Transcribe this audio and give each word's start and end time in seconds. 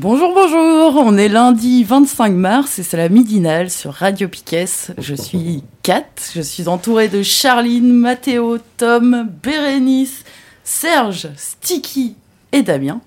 Bonjour, 0.00 0.32
bonjour, 0.32 1.02
on 1.04 1.18
est 1.18 1.26
lundi 1.26 1.82
25 1.82 2.32
mars 2.32 2.78
et 2.78 2.84
c'est 2.84 2.96
la 2.96 3.08
midinale 3.08 3.68
sur 3.68 3.92
Radio 3.92 4.28
Piquet. 4.28 4.66
Je 4.96 5.14
suis 5.16 5.64
Kat, 5.82 6.06
je 6.36 6.40
suis 6.40 6.68
entourée 6.68 7.08
de 7.08 7.24
Charline, 7.24 7.92
Mathéo, 7.92 8.58
Tom, 8.76 9.28
Bérénice, 9.42 10.22
Serge, 10.62 11.30
Sticky 11.36 12.14
et 12.52 12.62
Damien. 12.62 13.00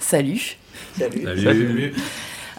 Salut. 0.00 0.56
Salut. 0.98 1.22
Salut. 1.22 1.94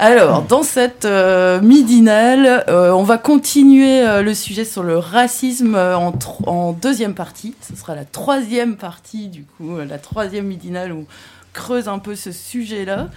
Alors, 0.04 0.42
dans 0.42 0.64
cette 0.64 1.06
euh, 1.06 1.62
midinale, 1.62 2.66
euh, 2.70 2.90
on 2.90 3.04
va 3.04 3.20
continuer 3.20 4.02
euh, 4.02 4.24
le 4.24 4.34
sujet 4.34 4.66
sur 4.66 4.82
le 4.82 4.98
racisme 4.98 5.76
en, 5.76 6.12
en, 6.48 6.72
deuxième 6.74 7.14
partie. 7.14 7.54
Ce 7.62 7.76
sera 7.76 7.94
la 7.94 8.04
troisième 8.04 8.78
partie, 8.78 9.28
du 9.28 9.44
coup, 9.44 9.78
la 9.78 10.00
troisième 10.00 10.48
midinale 10.48 10.92
où 10.92 11.02
on 11.02 11.06
creuse 11.54 11.88
un 11.88 12.00
peu 12.00 12.16
ce 12.16 12.32
sujet-là. 12.32 13.10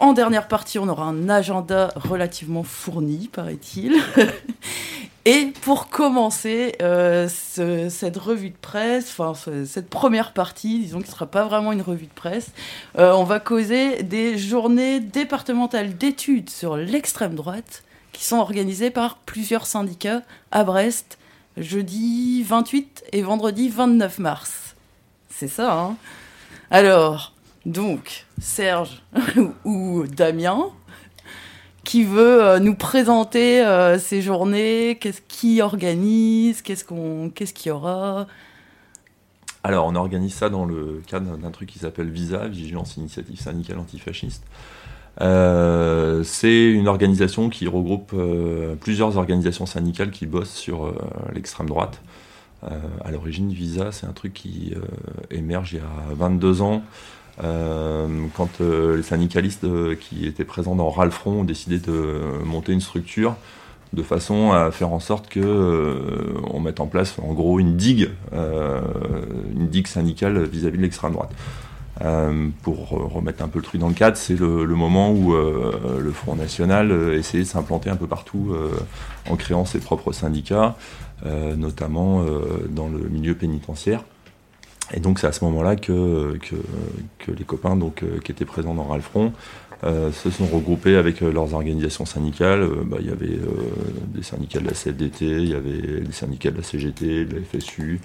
en 0.00 0.12
dernière 0.14 0.48
partie, 0.48 0.80
on 0.80 0.88
aura 0.88 1.04
un 1.04 1.28
agenda 1.28 1.92
relativement 1.94 2.64
fourni, 2.64 3.30
paraît-il. 3.32 3.94
Et 5.26 5.52
pour 5.62 5.88
commencer 5.88 6.74
euh, 6.82 7.28
ce, 7.28 7.88
cette 7.88 8.18
revue 8.18 8.50
de 8.50 8.56
presse, 8.60 9.18
enfin 9.18 9.32
cette 9.64 9.88
première 9.88 10.32
partie, 10.34 10.80
disons 10.80 10.98
qui 10.98 11.06
ne 11.06 11.12
sera 11.12 11.26
pas 11.26 11.46
vraiment 11.46 11.72
une 11.72 11.80
revue 11.80 12.06
de 12.06 12.12
presse, 12.14 12.50
euh, 12.98 13.12
on 13.12 13.24
va 13.24 13.40
causer 13.40 14.02
des 14.02 14.36
journées 14.36 15.00
départementales 15.00 15.96
d'études 15.96 16.50
sur 16.50 16.76
l'extrême 16.76 17.34
droite 17.34 17.84
qui 18.12 18.22
sont 18.24 18.36
organisées 18.36 18.90
par 18.90 19.16
plusieurs 19.16 19.64
syndicats 19.64 20.22
à 20.52 20.62
Brest, 20.62 21.18
jeudi 21.56 22.42
28 22.42 23.04
et 23.12 23.22
vendredi 23.22 23.70
29 23.70 24.18
mars. 24.18 24.76
C'est 25.30 25.48
ça, 25.48 25.72
hein? 25.72 25.96
Alors, 26.70 27.32
donc, 27.64 28.26
Serge 28.40 29.02
ou 29.64 30.04
Damien, 30.06 30.70
qui 31.94 32.02
veut 32.02 32.42
euh, 32.42 32.58
nous 32.58 32.74
présenter 32.74 33.64
euh, 33.64 34.00
ces 34.00 34.20
journées, 34.20 34.98
qu'est-ce 35.00 35.20
qui 35.28 35.62
organise, 35.62 36.60
qu'est-ce 36.60 36.84
qu'on, 36.84 37.30
qu'est-ce 37.32 37.54
qu'il 37.54 37.68
y 37.68 37.72
aura? 37.72 38.26
Alors, 39.62 39.86
on 39.86 39.94
organise 39.94 40.34
ça 40.34 40.50
dans 40.50 40.64
le 40.64 41.00
cadre 41.06 41.36
d'un 41.36 41.50
truc 41.52 41.68
qui 41.68 41.78
s'appelle 41.78 42.10
VISA, 42.10 42.48
Vigilance 42.48 42.96
Initiative 42.96 43.38
Syndicale 43.38 43.78
Antifasciste. 43.78 44.42
Euh, 45.20 46.24
c'est 46.24 46.64
une 46.64 46.88
organisation 46.88 47.48
qui 47.48 47.68
regroupe 47.68 48.12
plusieurs 48.80 49.16
organisations 49.16 49.64
syndicales 49.64 50.10
qui 50.10 50.26
bossent 50.26 50.52
sur 50.52 50.92
l'extrême 51.32 51.68
droite. 51.68 52.00
à 52.64 53.12
l'origine, 53.12 53.52
Visa, 53.52 53.92
c'est 53.92 54.06
un 54.06 54.12
truc 54.12 54.32
qui 54.34 54.74
émerge 55.30 55.74
il 55.74 55.76
y 55.76 55.78
a 55.78 56.14
22 56.16 56.60
ans 56.60 56.82
euh, 56.82 56.82
quand 57.38 58.60
euh, 58.60 58.96
les 58.96 59.02
syndicalistes 59.02 59.64
euh, 59.64 59.96
qui 59.96 60.26
étaient 60.26 60.44
présents 60.44 60.74
dans 60.76 60.90
Ralfron 60.90 61.40
ont 61.40 61.44
décidé 61.44 61.78
de 61.78 62.20
monter 62.44 62.72
une 62.72 62.80
structure 62.80 63.36
de 63.92 64.02
façon 64.02 64.52
à 64.52 64.70
faire 64.72 64.92
en 64.92 65.00
sorte 65.00 65.28
que 65.28 66.34
on 66.50 66.58
mette 66.58 66.80
en 66.80 66.86
place 66.86 67.16
en 67.22 67.32
gros 67.32 67.60
une 67.60 67.76
digue, 67.76 68.10
une 68.32 69.68
digue 69.68 69.86
syndicale 69.86 70.42
vis-à-vis 70.42 70.78
de 70.78 70.82
l'extrême 70.82 71.12
droite. 71.12 71.30
pour 72.62 72.88
remettre 72.88 73.44
un 73.44 73.46
peu 73.46 73.60
le 73.60 73.64
truc 73.64 73.80
dans 73.80 73.86
le 73.86 73.94
cadre, 73.94 74.16
c'est 74.16 74.34
le, 74.34 74.66
moment 74.66 75.12
où 75.12 75.32
le 75.32 76.10
Front 76.10 76.34
National 76.34 76.90
essayait 77.14 77.44
de 77.44 77.48
s'implanter 77.48 77.88
un 77.88 77.94
peu 77.94 78.08
partout 78.08 78.56
en 79.30 79.36
créant 79.36 79.64
ses 79.64 79.78
propres 79.78 80.10
syndicats, 80.10 80.74
notamment 81.24 82.24
dans 82.70 82.88
le 82.88 83.08
milieu 83.08 83.36
pénitentiaire. 83.36 84.02
Et 84.92 85.00
donc 85.00 85.18
c'est 85.18 85.26
à 85.26 85.32
ce 85.32 85.44
moment-là 85.44 85.76
que, 85.76 86.38
que, 87.18 87.30
les 87.32 87.44
copains 87.44 87.76
donc, 87.76 88.02
euh, 88.02 88.18
qui 88.22 88.32
étaient 88.32 88.44
présents 88.44 88.74
dans 88.74 88.84
Ralfron 88.84 89.32
euh, 89.82 90.12
se 90.12 90.30
sont 90.30 90.46
regroupés 90.46 90.96
avec 90.96 91.22
euh, 91.22 91.32
leurs 91.32 91.54
organisations 91.54 92.04
syndicales. 92.04 92.68
Bah, 92.84 92.98
il 93.00 93.06
y 93.06 93.10
avait 93.10 93.38
des 94.08 94.22
syndicats 94.22 94.60
de 94.60 94.66
la 94.66 94.72
CFDT, 94.72 95.24
il 95.24 95.48
y 95.48 95.54
avait 95.54 96.00
des 96.00 96.12
syndicats 96.12 96.50
de 96.50 96.58
la 96.58 96.62
CGT, 96.62 97.24
de 97.24 97.36
la 97.36 97.42
FSU, 97.42 98.00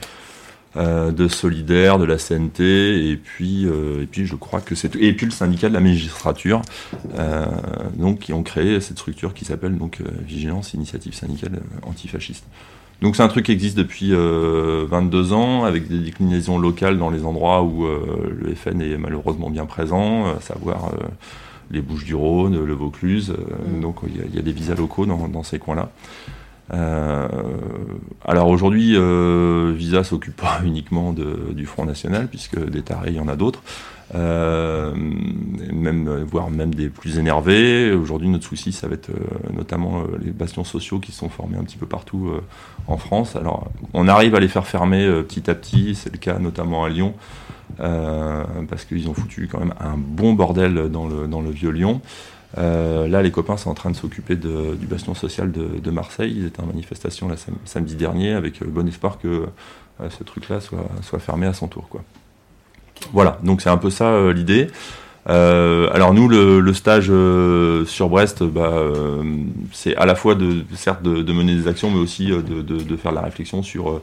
de 0.75 1.27
Solidaire, 1.27 1.97
de 1.97 2.05
la 2.05 2.17
CNT, 2.17 3.09
et 3.09 3.17
puis, 3.17 3.65
et 3.65 4.05
puis 4.05 4.27
je 4.27 4.35
crois 4.35 4.61
que 4.61 4.75
c'est 4.75 4.95
et 4.95 5.13
puis 5.13 5.25
le 5.25 5.31
syndicat 5.31 5.67
de 5.67 5.73
la 5.73 5.79
magistrature, 5.79 6.61
donc 7.95 8.19
qui 8.19 8.33
ont 8.33 8.43
créé 8.43 8.79
cette 8.79 8.99
structure 8.99 9.33
qui 9.33 9.45
s'appelle 9.45 9.77
donc 9.77 9.99
Vigilance 10.21 10.75
Initiative 10.75 11.15
Syndicale 11.15 11.59
Antifasciste. 11.83 12.45
Donc 13.01 13.15
c'est 13.15 13.23
un 13.23 13.29
truc 13.29 13.45
qui 13.45 13.51
existe 13.51 13.77
depuis 13.77 14.11
22 14.11 14.17
euh, 14.17 15.33
ans, 15.33 15.63
avec 15.63 15.87
des 15.87 15.99
déclinaisons 15.99 16.57
locales 16.57 16.97
dans 16.97 17.09
les 17.09 17.23
endroits 17.23 17.63
où 17.63 17.85
euh, 17.85 18.35
le 18.37 18.53
FN 18.55 18.81
est 18.81 18.97
malheureusement 18.97 19.49
bien 19.49 19.65
présent, 19.65 20.25
à 20.25 20.41
savoir 20.41 20.91
euh, 20.93 21.07
les 21.71 21.81
Bouches 21.81 22.03
du 22.03 22.15
Rhône, 22.15 22.63
le 22.63 22.73
Vaucluse. 22.73 23.33
Mm. 23.67 23.81
Donc 23.81 23.97
il 24.05 24.35
y, 24.35 24.39
a 24.39 24.41
des 24.41 24.51
visas 24.51 24.75
locaux 24.75 25.05
dans, 25.05 25.43
ces 25.43 25.59
coins-là. 25.59 25.91
alors 28.25 28.49
aujourd'hui, 28.49 28.97
Visa 29.75 30.03
s'occupe 30.03 30.35
pas 30.35 30.59
uniquement 30.65 31.13
du 31.13 31.65
Front 31.65 31.85
National, 31.85 32.27
puisque 32.27 32.59
des 32.69 32.81
tarés, 32.81 33.11
il 33.11 33.15
y 33.15 33.21
en 33.21 33.29
a 33.29 33.37
d'autres. 33.37 33.61
Euh, 34.15 34.93
même, 35.79 36.23
voire 36.23 36.49
même 36.49 36.73
des 36.73 36.89
plus 36.89 37.17
énervés. 37.17 37.91
Aujourd'hui, 37.91 38.29
notre 38.29 38.45
souci, 38.45 38.71
ça 38.71 38.87
va 38.87 38.95
être 38.95 39.09
euh, 39.09 39.53
notamment 39.53 40.01
euh, 40.01 40.17
les 40.21 40.31
bastions 40.31 40.63
sociaux 40.63 40.99
qui 40.99 41.11
sont 41.11 41.29
formés 41.29 41.57
un 41.57 41.63
petit 41.63 41.77
peu 41.77 41.85
partout 41.85 42.31
en 42.87 42.97
France. 42.97 43.35
Alors, 43.35 43.71
on 43.93 44.07
arrive 44.07 44.35
à 44.35 44.39
les 44.39 44.47
faire 44.47 44.67
fermer 44.67 45.07
petit 45.23 45.49
à 45.49 45.55
petit, 45.55 45.95
c'est 45.95 46.11
le 46.11 46.17
cas 46.17 46.39
notamment 46.39 46.83
à 46.83 46.89
Lyon, 46.89 47.13
parce 47.77 48.85
qu'ils 48.85 49.07
ont 49.09 49.13
foutu 49.13 49.47
quand 49.51 49.59
même 49.59 49.73
un 49.79 49.95
bon 49.97 50.33
bordel 50.33 50.89
dans 50.89 51.07
le, 51.07 51.27
dans 51.27 51.41
le 51.41 51.49
vieux 51.49 51.71
Lyon. 51.71 52.01
là, 52.57 53.21
les 53.21 53.31
copains 53.31 53.57
sont 53.57 53.69
en 53.69 53.75
train 53.75 53.91
de 53.91 53.95
s'occuper 53.95 54.35
du 54.35 54.87
bastion 54.87 55.13
social 55.15 55.51
de, 55.51 55.91
Marseille. 55.91 56.33
Ils 56.37 56.45
étaient 56.45 56.61
en 56.61 56.67
manifestation 56.67 57.27
la 57.27 57.35
samedi 57.65 57.95
dernier 57.95 58.33
avec 58.33 58.63
bon 58.63 58.87
espoir 58.87 59.19
que 59.19 59.45
ce 60.09 60.23
truc-là 60.23 60.59
soit, 60.61 60.87
soit 61.01 61.19
fermé 61.19 61.47
à 61.47 61.53
son 61.53 61.67
tour. 61.67 61.87
Quoi. 61.89 62.03
Voilà, 63.13 63.39
donc 63.43 63.61
c'est 63.61 63.69
un 63.69 63.77
peu 63.77 63.89
ça 63.89 64.05
euh, 64.05 64.33
l'idée. 64.33 64.67
Euh, 65.29 65.89
alors 65.93 66.13
nous, 66.13 66.27
le, 66.27 66.73
stage 66.73 67.07
euh, 67.09 67.85
sur 67.85 68.09
Brest, 68.09 68.43
bah, 68.43 68.73
c'est 69.71 69.95
à 69.95 70.05
la 70.05 70.15
fois 70.15 70.35
de 70.35 70.63
certes 70.75 71.03
de, 71.03 71.33
mener 71.33 71.55
des 71.55 71.67
actions, 71.67 71.91
mais 71.91 71.99
aussi 71.99 72.27
de, 72.27 72.95
faire 72.97 73.11
la 73.11 73.21
réflexion 73.21 73.63
sur 73.63 74.01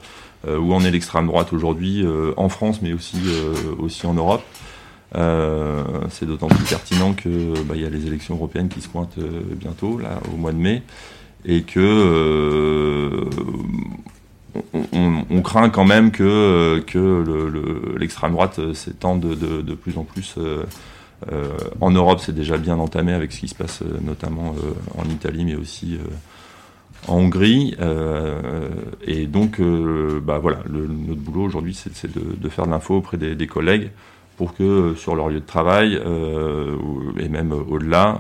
où 0.49 0.73
en 0.73 0.85
est 0.85 0.91
l'extrême 0.91 1.27
droite 1.27 1.53
aujourd'hui 1.53 2.05
en 2.37 2.49
France, 2.49 2.81
mais 2.83 2.93
aussi 2.93 3.19
aussi 3.79 4.07
en 4.07 4.15
Europe. 4.15 4.45
c'est 6.11 6.27
d'autant 6.27 6.49
plus 6.49 6.65
pertinent 6.65 7.13
que 7.15 7.61
bah, 7.63 7.75
il 7.75 7.83
y 7.83 7.87
a 7.87 7.91
les 7.91 8.07
élections 8.07 8.37
européennes 8.37 8.69
qui 8.69 8.81
se 8.81 8.89
pointent 8.89 9.19
bientôt, 9.57 9.99
là, 9.99 10.21
au 10.33 10.37
mois 10.37 10.53
de 10.53 10.59
mai, 10.59 10.83
et 11.45 11.63
que 11.63 13.27
on, 14.83 15.43
craint 15.43 15.69
quand 15.71 15.85
même 15.85 16.11
que, 16.11 16.83
que 16.87 17.97
l'extrême 17.99 18.33
droite 18.33 18.59
euh, 18.59 18.75
s'étende 18.75 19.21
de, 19.21 19.75
plus 19.75 19.99
en 19.99 20.05
plus. 20.05 20.37
Euh, 21.33 21.33
euh, 21.33 21.57
en 21.81 21.91
Europe, 21.91 22.21
c'est 22.21 22.35
déjà 22.35 22.59
bien 22.59 22.79
entamé 22.79 23.13
avec 23.13 23.33
ce 23.33 23.41
qui 23.41 23.49
se 23.49 23.55
passe 23.55 23.83
notamment 24.03 24.55
en 24.97 25.05
Italie, 25.05 25.45
mais 25.45 25.55
aussi 25.57 25.99
en 27.09 27.17
Hongrie. 27.17 27.77
et 29.07 29.27
donc, 29.27 29.61
bah 30.23 30.39
voilà, 30.39 30.59
notre 30.69 31.21
boulot 31.21 31.45
aujourd'hui, 31.45 31.75
c'est 31.75 32.11
de, 32.13 32.49
faire 32.49 32.67
de 32.67 32.71
l'info 32.71 32.97
auprès 32.97 33.17
des, 33.17 33.47
collègues 33.47 33.91
pour 34.37 34.55
que 34.55 34.95
sur 34.97 35.17
leur 35.17 35.29
lieu 35.29 35.41
de 35.41 35.47
travail 35.47 36.01
et 37.19 37.29
même 37.29 37.53
au-delà, 37.53 38.19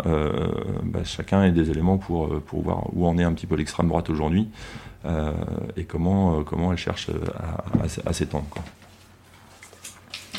bah, 0.84 1.04
chacun 1.04 1.44
ait 1.44 1.52
des 1.52 1.70
éléments 1.70 1.98
pour, 1.98 2.28
voir 2.52 2.84
où 2.94 3.06
en 3.06 3.18
est 3.18 3.24
un 3.24 3.32
petit 3.32 3.46
peu 3.46 3.56
l'extrême 3.56 3.88
droite 3.88 4.10
aujourd'hui. 4.10 4.48
Euh, 5.06 5.32
et 5.76 5.84
comment, 5.84 6.40
euh, 6.40 6.42
comment 6.42 6.72
elle 6.72 6.78
cherche 6.78 7.10
à, 7.38 8.08
à, 8.08 8.12
s'étendre. 8.12 8.46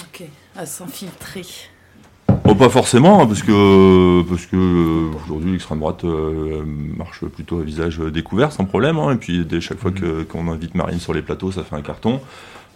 Ok, 0.01 0.24
à 0.56 0.65
s'infiltrer. 0.65 1.45
Oh, 2.47 2.55
pas 2.55 2.69
forcément, 2.69 3.21
hein, 3.21 3.27
parce 3.27 3.44
que 3.44 4.21
parce 4.29 4.45
que 4.45 4.55
euh, 4.55 5.11
aujourd'hui 5.25 5.51
l'extrême 5.51 5.79
droite 5.79 6.03
euh, 6.05 6.63
marche 6.65 7.25
plutôt 7.25 7.59
à 7.59 7.63
visage 7.63 7.99
découvert 7.99 8.51
sans 8.51 8.65
problème. 8.65 8.97
hein, 8.99 9.11
et 9.13 9.17
puis 9.17 9.45
dès 9.45 9.59
chaque 9.59 9.79
fois 9.79 9.91
que 9.91 10.23
qu'on 10.23 10.47
invite 10.49 10.73
Marine 10.75 10.99
sur 10.99 11.13
les 11.13 11.21
plateaux, 11.21 11.51
ça 11.51 11.63
fait 11.63 11.75
un 11.75 11.81
carton. 11.81 12.21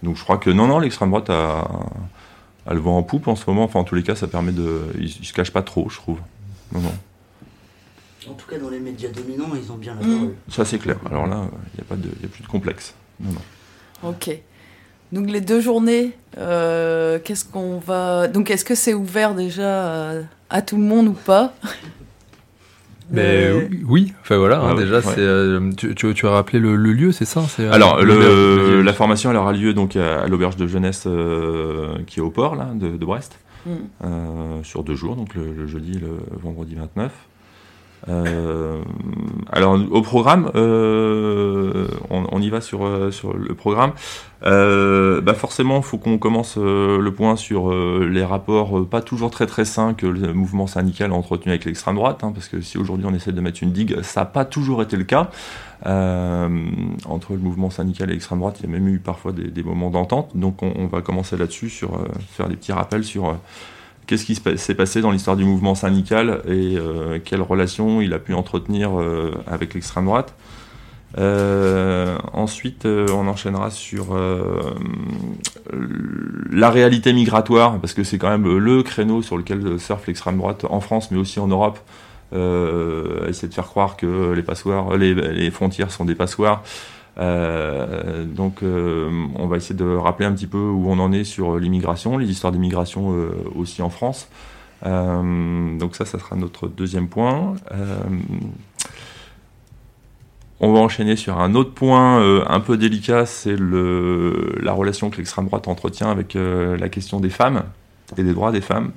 Donc 0.04 0.18
je 0.18 0.24
crois 0.24 0.38
que 0.38 0.50
non, 0.50 0.68
non, 0.68 0.80
l'extrême 0.80 1.10
droite 1.10 1.30
a, 1.30 1.70
a 2.68 2.74
le 2.74 2.80
vent 2.80 2.98
en 2.98 3.04
poupe 3.04 3.28
en 3.28 3.36
ce 3.36 3.44
moment. 3.48 3.64
Enfin, 3.64 3.80
en 3.80 3.84
tous 3.84 3.96
les 3.96 4.04
cas, 4.04 4.16
ça 4.16 4.28
permet 4.28 4.52
de, 4.52 4.82
il, 5.00 5.06
il 5.06 5.26
se 5.26 5.34
cache 5.34 5.52
pas 5.52 5.62
trop, 5.62 5.90
je 5.90 5.98
trouve. 5.98 6.20
Non, 6.74 6.82
non, 6.82 6.94
En 8.30 8.34
tout 8.34 8.48
cas, 8.50 8.58
dans 8.58 8.70
les 8.70 8.80
médias 8.80 9.10
dominants, 9.10 9.52
ils 9.56 9.72
ont 9.72 9.78
bien 9.78 9.96
la 9.96 10.06
Mm. 10.06 10.14
parole. 10.16 10.36
ça 10.50 10.66
c'est 10.66 10.80
clair. 10.80 10.98
Alors 11.10 11.28
là, 11.28 11.46
il 11.74 11.78
n'y 11.78 11.82
a 11.82 11.86
pas 11.88 11.96
de, 11.96 12.10
il 12.18 12.24
y 12.24 12.26
a 12.26 12.30
plus 12.30 12.44
de 12.44 12.48
complexe. 12.48 12.94
Non, 13.20 13.32
non. 13.32 14.10
Ok. 14.10 14.32
Donc 15.12 15.30
les 15.30 15.42
deux 15.42 15.60
journées, 15.62 16.12
euh, 16.38 17.20
qu'est-ce 17.24 17.44
qu'on 17.46 17.80
va. 17.80 18.28
Donc 18.28 18.50
est-ce 18.50 18.64
que 18.66 18.76
c'est 18.76 18.94
ouvert 18.94 19.36
déjà 19.36 20.12
à, 20.12 20.14
à 20.50 20.62
tout 20.62 20.78
le 20.78 20.84
monde 20.84 21.08
ou 21.08 21.14
pas? 21.14 21.54
Mais 23.14 23.22
Euh, 23.48 23.68
oui, 23.90 24.14
enfin 24.22 24.38
voilà, 24.38 24.62
hein, 24.62 24.70
Ah 24.72 24.80
déjà, 24.80 24.96
ouais. 24.96 25.02
c'est, 25.02 25.20
euh, 25.20 25.70
tu, 25.76 25.94
tu, 25.96 26.14
tu 26.14 26.28
as 26.28 26.30
rappelé 26.30 26.60
le, 26.60 26.78
le 26.78 26.94
lieu, 26.94 27.12
c'est 27.12 27.26
ça? 27.26 27.42
C'est, 27.50 27.64
euh, 27.64 27.72
Alors, 27.74 28.02
le- 28.02 28.82
la 28.82 28.94
formation 28.94 29.30
elle 29.32 29.36
aura 29.36 29.52
lieu 29.52 29.74
donc 29.74 29.98
à, 29.98 30.22
à 30.22 30.28
l'auberge 30.28 30.56
de 30.56 30.66
jeunesse 30.66 31.04
euh, 31.08 31.90
qui 32.08 32.20
est 32.20 32.24
au 32.24 32.30
port 32.30 32.56
là, 32.56 32.70
de, 32.74 32.96
de 32.96 33.06
Brest, 33.06 33.38
Mm. 33.66 33.70
euh, 34.06 34.64
sur 34.64 34.84
deux 34.84 34.96
jours, 34.96 35.16
donc 35.18 35.36
le, 35.36 35.52
le 35.54 35.68
jeudi 35.68 35.98
et 35.98 36.00
le 36.00 36.18
vendredi 36.42 36.74
29. 36.76 37.12
Alors 39.54 39.78
au 39.92 40.02
programme, 40.02 40.50
euh, 40.56 41.88
on, 42.10 42.24
on 42.32 42.42
y 42.42 42.50
va 42.50 42.62
sur, 42.62 42.86
euh, 42.86 43.12
sur 43.12 43.36
le 43.36 43.54
programme. 43.54 43.92
Euh, 44.44 45.20
bah 45.22 45.34
forcément, 45.34 45.78
il 45.78 45.84
faut 45.84 45.98
qu'on 45.98 46.18
commence 46.18 46.56
euh, 46.58 47.00
le 47.00 47.14
point 47.14 47.36
sur 47.36 47.70
euh, 47.70 48.10
les 48.10 48.24
rapports 48.24 48.88
pas 48.88 49.02
toujours 49.02 49.30
très 49.30 49.46
très 49.46 49.66
sains 49.66 49.94
que 49.94 50.08
le 50.08 50.34
mouvement 50.34 50.68
syndical 50.68 51.12
a 51.12 51.14
entretenu 51.16 51.52
avec 51.52 51.66
l'extrême 51.66 51.96
droite, 51.96 52.24
hein, 52.24 52.32
parce 52.34 52.48
que 52.48 52.62
si 52.62 52.78
aujourd'hui 52.78 53.06
on 53.08 53.14
essaie 53.14 53.34
de 53.34 53.42
mettre 53.42 53.62
une 53.62 53.74
digue, 53.74 54.02
ça 54.04 54.22
n'a 54.22 54.26
pas 54.26 54.46
toujours 54.46 54.82
été 54.82 54.96
le 54.96 55.04
cas. 55.04 55.30
Euh, 55.86 56.48
entre 57.06 57.34
le 57.34 57.40
mouvement 57.40 57.70
syndical 57.70 58.10
et 58.10 58.14
l'extrême 58.14 58.40
droite, 58.40 58.58
il 58.62 58.68
y 58.68 58.70
a 58.70 58.72
même 58.72 58.88
eu 58.88 59.00
parfois 59.00 59.32
des, 59.32 59.50
des 59.50 59.64
moments 59.64 59.90
d'entente. 59.90 60.32
Donc 60.36 60.64
on, 60.64 60.72
on 60.78 60.88
va 60.88 61.02
commencer 61.02 61.36
là-dessus, 61.36 61.70
sur 61.70 62.00
faire 62.32 62.48
des 62.48 62.56
petits 62.56 62.72
rappels 62.72 63.04
sur 63.04 63.36
qu'est-ce 64.08 64.26
qui 64.26 64.36
s'est 64.36 64.76
passé 64.76 65.02
dans 65.02 65.12
l'histoire 65.12 65.36
du 65.36 65.46
mouvement 65.46 65.76
syndical 65.76 66.42
et 66.48 66.78
euh, 66.78 67.20
quelles 67.24 67.42
relations 67.42 68.02
il 68.02 68.14
a 68.14 68.20
pu 68.20 68.34
entretenir 68.34 69.00
euh, 69.00 69.32
avec 69.48 69.74
l'extrême 69.74 70.06
droite? 70.06 70.34
Euh, 71.18 72.18
ensuite, 72.34 72.86
on 72.86 73.28
enchaînera 73.28 73.70
sur 73.70 74.18
la 76.52 76.70
réalité 76.70 77.12
migratoire, 77.14 77.80
parce 77.80 77.94
que 77.94 78.04
c'est 78.04 78.18
quand 78.18 78.30
même 78.30 78.58
le 78.58 78.84
créneau 78.84 79.22
sur 79.22 79.38
lequel 79.38 79.80
surfe 79.80 80.08
l'extrême 80.08 80.38
droite 80.38 80.66
en 80.70 80.80
France, 80.80 81.12
mais 81.12 81.18
aussi 81.18 81.40
en 81.40 81.48
Europe. 81.48 81.80
Essayer 82.32 83.50
de 83.50 83.54
faire 83.54 83.68
croire 83.68 83.98
que 83.98 84.32
les 84.32 84.44
passoires, 84.44 84.96
les 84.96 85.52
frontières 85.52 85.92
sont 85.92 86.06
des 86.06 86.16
passoires. 86.16 86.64
Euh, 87.18 88.24
donc, 88.24 88.64
euh, 88.64 89.10
on 89.36 89.48
va 89.48 89.58
essayer 89.58 89.76
de 89.76 89.86
rappeler 89.86 90.26
un 90.26 90.34
petit 90.34 90.48
peu 90.48 90.58
où 90.58 90.90
on 90.90 91.00
en 91.00 91.12
est 91.12 91.24
sur 91.24 91.58
l'immigration, 91.58 92.18
les 92.18 92.30
histoires 92.30 92.54
d'immigration 92.54 93.14
euh, 93.14 93.32
aussi 93.56 93.82
en 93.82 93.90
France. 93.90 94.30
Euh, 94.86 95.78
donc 95.78 95.96
ça, 95.96 96.06
ça 96.06 96.18
sera 96.18 96.36
notre 96.36 96.68
deuxième 96.68 97.08
point. 97.08 97.54
Euh, 97.72 98.00
on 100.60 100.72
va 100.74 100.80
enchaîner 100.80 101.16
sur 101.16 101.40
un 101.40 101.56
autre 101.56 101.74
point 101.74 102.20
euh, 102.20 102.44
un 102.48 102.60
peu 102.60 102.78
délicat, 102.78 103.26
c'est 103.26 103.56
la 103.58 104.74
relation 104.74 105.10
que 105.10 105.18
l'extrême 105.18 105.48
droite 105.48 105.68
entretient 105.68 106.10
avec 106.10 106.36
euh, 106.36 106.78
la 106.78 106.88
question 106.88 107.20
des 107.20 107.32
femmes 107.32 107.64
et 108.18 108.24
des 108.24 108.34
droits 108.34 108.52
des 108.52 108.62
femmes. 108.62 108.92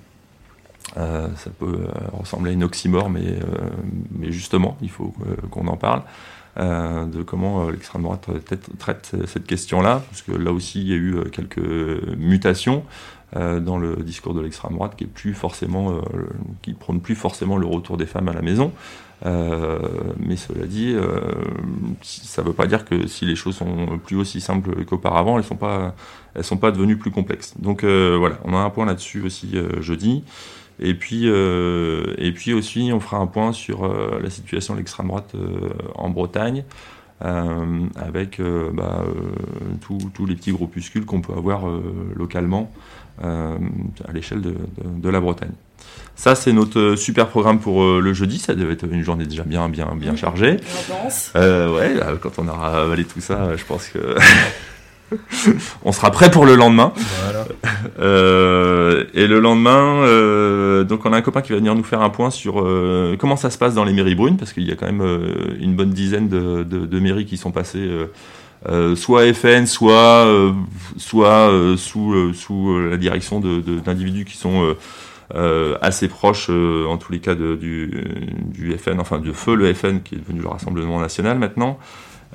Euh, 0.96 1.28
ça 1.36 1.50
peut 1.58 1.66
euh, 1.66 1.88
ressembler 2.12 2.50
à 2.50 2.54
une 2.54 2.64
oxymore, 2.64 3.08
mais, 3.10 3.26
euh, 3.26 4.30
justement, 4.30 4.76
il 4.82 4.90
faut 4.90 5.14
euh, 5.26 5.34
qu'on 5.50 5.66
en 5.66 5.76
parle. 5.76 6.02
Euh, 6.58 7.04
de 7.06 7.22
comment 7.22 7.66
euh, 7.66 7.72
l'extrême 7.72 8.02
droite 8.02 8.28
traite, 8.44 8.68
traite 8.78 9.12
cette 9.26 9.46
question-là, 9.46 10.02
parce 10.08 10.22
que 10.22 10.32
là 10.32 10.52
aussi 10.52 10.80
il 10.80 10.88
y 10.88 10.92
a 10.92 10.96
eu 10.96 11.14
euh, 11.16 11.24
quelques 11.24 11.58
mutations 12.16 12.84
euh, 13.36 13.60
dans 13.60 13.78
le 13.78 13.96
discours 13.96 14.34
de 14.34 14.40
l'extrême 14.40 14.74
droite 14.74 14.94
qui 14.96 15.04
est 15.04 15.08
plus 15.08 15.34
euh, 15.34 16.00
prône 16.78 17.00
plus 17.00 17.14
forcément 17.16 17.56
le 17.56 17.66
retour 17.66 17.96
des 17.96 18.06
femmes 18.06 18.28
à 18.28 18.32
la 18.32 18.42
maison. 18.42 18.72
Euh, 19.26 19.78
mais 20.18 20.36
cela 20.36 20.66
dit, 20.66 20.92
euh, 20.94 21.20
ça 22.02 22.42
ne 22.42 22.48
veut 22.48 22.52
pas 22.52 22.66
dire 22.66 22.84
que 22.84 23.06
si 23.06 23.24
les 23.24 23.36
choses 23.36 23.56
sont 23.56 23.98
plus 24.04 24.16
aussi 24.16 24.40
simples 24.40 24.84
qu'auparavant, 24.84 25.38
elles 25.38 25.44
elles 26.34 26.44
sont 26.44 26.56
pas 26.58 26.72
devenues 26.72 26.98
plus 26.98 27.10
complexes. 27.10 27.54
Donc 27.58 27.84
euh, 27.84 28.16
voilà, 28.18 28.38
on 28.44 28.52
a 28.54 28.58
un 28.58 28.70
point 28.70 28.84
là-dessus 28.84 29.22
aussi 29.22 29.52
euh, 29.54 29.80
jeudi. 29.80 30.24
Et 30.80 30.94
puis, 30.94 31.22
euh, 31.28 32.14
et 32.18 32.32
puis 32.32 32.52
aussi, 32.52 32.90
on 32.92 33.00
fera 33.00 33.18
un 33.18 33.26
point 33.26 33.52
sur 33.52 33.84
euh, 33.84 34.18
la 34.22 34.30
situation 34.30 34.74
de 34.74 34.78
l'extrême 34.78 35.06
droite 35.08 35.32
euh, 35.34 35.68
en 35.94 36.10
Bretagne, 36.10 36.64
euh, 37.24 37.64
avec 37.96 38.40
euh, 38.40 38.70
bah, 38.72 39.04
euh, 39.06 39.12
tous- 40.14 40.26
les 40.26 40.34
petits 40.34 40.52
groupuscules 40.52 41.04
qu'on 41.06 41.20
peut 41.20 41.32
avoir 41.32 41.62
localement 42.16 42.70
à 43.22 44.12
l'échelle 44.12 44.40
de, 44.40 44.50
de- 44.50 44.56
de 45.00 45.08
la 45.08 45.20
Bretagne. 45.20 45.52
Ça, 46.16 46.34
c'est 46.34 46.52
notre 46.52 46.96
super 46.96 47.28
programme 47.28 47.60
pour 47.60 47.84
le 47.84 48.12
jeudi. 48.12 48.38
Ça 48.38 48.54
devait 48.54 48.72
être 48.72 48.86
une 48.90 49.02
journée 49.02 49.26
déjà 49.26 49.42
bien, 49.44 49.68
bien, 49.68 49.94
bien 49.94 50.16
chargée. 50.16 50.56
Euh, 51.36 51.72
ouais, 51.76 51.94
quand 52.20 52.38
on 52.38 52.48
aura 52.48 52.82
avalé 52.82 53.04
tout 53.04 53.20
ça, 53.20 53.56
je 53.56 53.64
pense 53.64 53.88
que 53.88 53.98
on 55.84 55.92
sera 55.92 56.10
prêt 56.10 56.30
pour 56.30 56.44
le 56.46 56.54
lendemain. 56.56 56.92
Voilà. 57.24 57.44
Euh, 58.00 59.04
et 59.14 59.26
le 59.26 59.38
lendemain, 59.38 60.02
euh, 60.02 60.84
donc 60.84 61.04
on 61.06 61.12
a 61.12 61.16
un 61.16 61.22
copain 61.22 61.42
qui 61.42 61.52
va 61.52 61.58
venir 61.58 61.74
nous 61.74 61.84
faire 61.84 62.00
un 62.02 62.10
point 62.10 62.30
sur 62.30 62.60
euh, 62.60 63.16
comment 63.18 63.36
ça 63.36 63.50
se 63.50 63.58
passe 63.58 63.74
dans 63.74 63.84
les 63.84 63.92
mairies 63.92 64.14
brunes, 64.16 64.36
parce 64.36 64.52
qu'il 64.52 64.64
y 64.64 64.72
a 64.72 64.74
quand 64.74 64.86
même 64.90 65.02
une 65.60 65.74
bonne 65.74 65.90
dizaine 65.90 66.28
de, 66.28 66.62
de- 66.64 66.86
de 66.86 66.98
mairies 66.98 67.24
qui 67.26 67.36
sont 67.36 67.52
passées 67.52 67.88
soit 68.96 69.32
FN, 69.32 69.66
soit 69.66 70.26
soit 70.96 71.50
sous 71.76 72.32
sous 72.32 72.80
la 72.90 72.96
direction 72.96 73.38
de- 73.40 73.60
de- 73.60 73.78
d'individus 73.80 74.24
qui 74.24 74.36
sont 74.36 74.74
assez 75.82 76.08
proches, 76.08 76.50
en 76.50 76.96
tous 76.96 77.12
les 77.12 77.20
cas, 77.20 77.34
de- 77.34 77.54
du, 77.56 77.90
du 78.52 78.72
FN, 78.76 78.98
enfin 79.00 79.18
du 79.18 79.32
feu 79.32 79.54
le 79.54 79.72
FN 79.74 80.00
qui 80.00 80.14
est 80.16 80.18
devenu 80.18 80.40
le 80.40 80.48
Rassemblement 80.48 81.00
National 81.00 81.38
maintenant. 81.38 81.78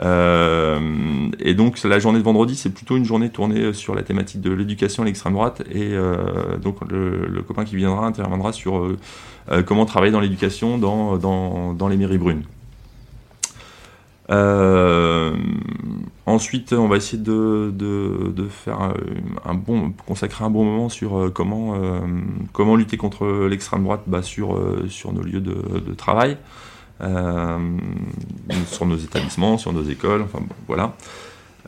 Euh, 0.01 1.29
et 1.39 1.53
donc 1.53 1.83
la 1.83 1.99
journée 1.99 2.19
de 2.19 2.23
vendredi, 2.23 2.55
c'est 2.55 2.69
plutôt 2.69 2.95
une 2.95 3.05
journée 3.05 3.29
tournée 3.29 3.73
sur 3.73 3.95
la 3.95 4.03
thématique 4.03 4.41
de 4.41 4.51
l'éducation 4.51 5.03
à 5.03 5.05
l'extrême 5.05 5.33
droite. 5.33 5.61
Et 5.71 5.93
euh, 5.93 6.57
donc 6.57 6.77
le, 6.89 7.43
copain 7.47 7.65
qui 7.65 7.75
viendra 7.75 8.05
interviendra 8.05 8.53
sur 8.53 8.85
euh, 8.85 9.63
comment 9.65 9.85
travailler 9.85 10.11
dans 10.11 10.19
l'éducation 10.19 10.77
dans, 10.77 11.17
dans, 11.17 11.73
dans 11.73 11.87
les 11.87 11.97
mairies 11.97 12.17
brunes. 12.17 12.43
Ensuite, 16.27 16.73
on 16.73 16.87
va 16.87 16.97
essayer 16.97 17.21
de, 17.21 17.73
de, 17.73 18.31
de 18.31 18.47
faire 18.47 18.93
un, 19.43 19.53
bon, 19.55 19.91
consacrer 20.05 20.45
un 20.45 20.51
bon 20.51 20.63
moment 20.63 20.87
sur 20.87 21.31
comment, 21.33 21.73
comment 22.53 22.75
lutter 22.75 22.97
contre 22.97 23.47
l'extrême 23.47 23.81
droite 23.81 24.03
bah, 24.05 24.21
sur, 24.21 24.55
sur 24.87 25.11
nos 25.11 25.23
lieux 25.23 25.41
de, 25.41 25.93
travail 25.95 26.37
sur 26.99 28.85
nos 28.85 28.97
établissements, 28.97 29.57
sur 29.57 29.73
nos 29.73 29.83
écoles, 29.83 30.21
enfin 30.21 30.39
bon, 30.39 30.55
voilà. 30.67 30.95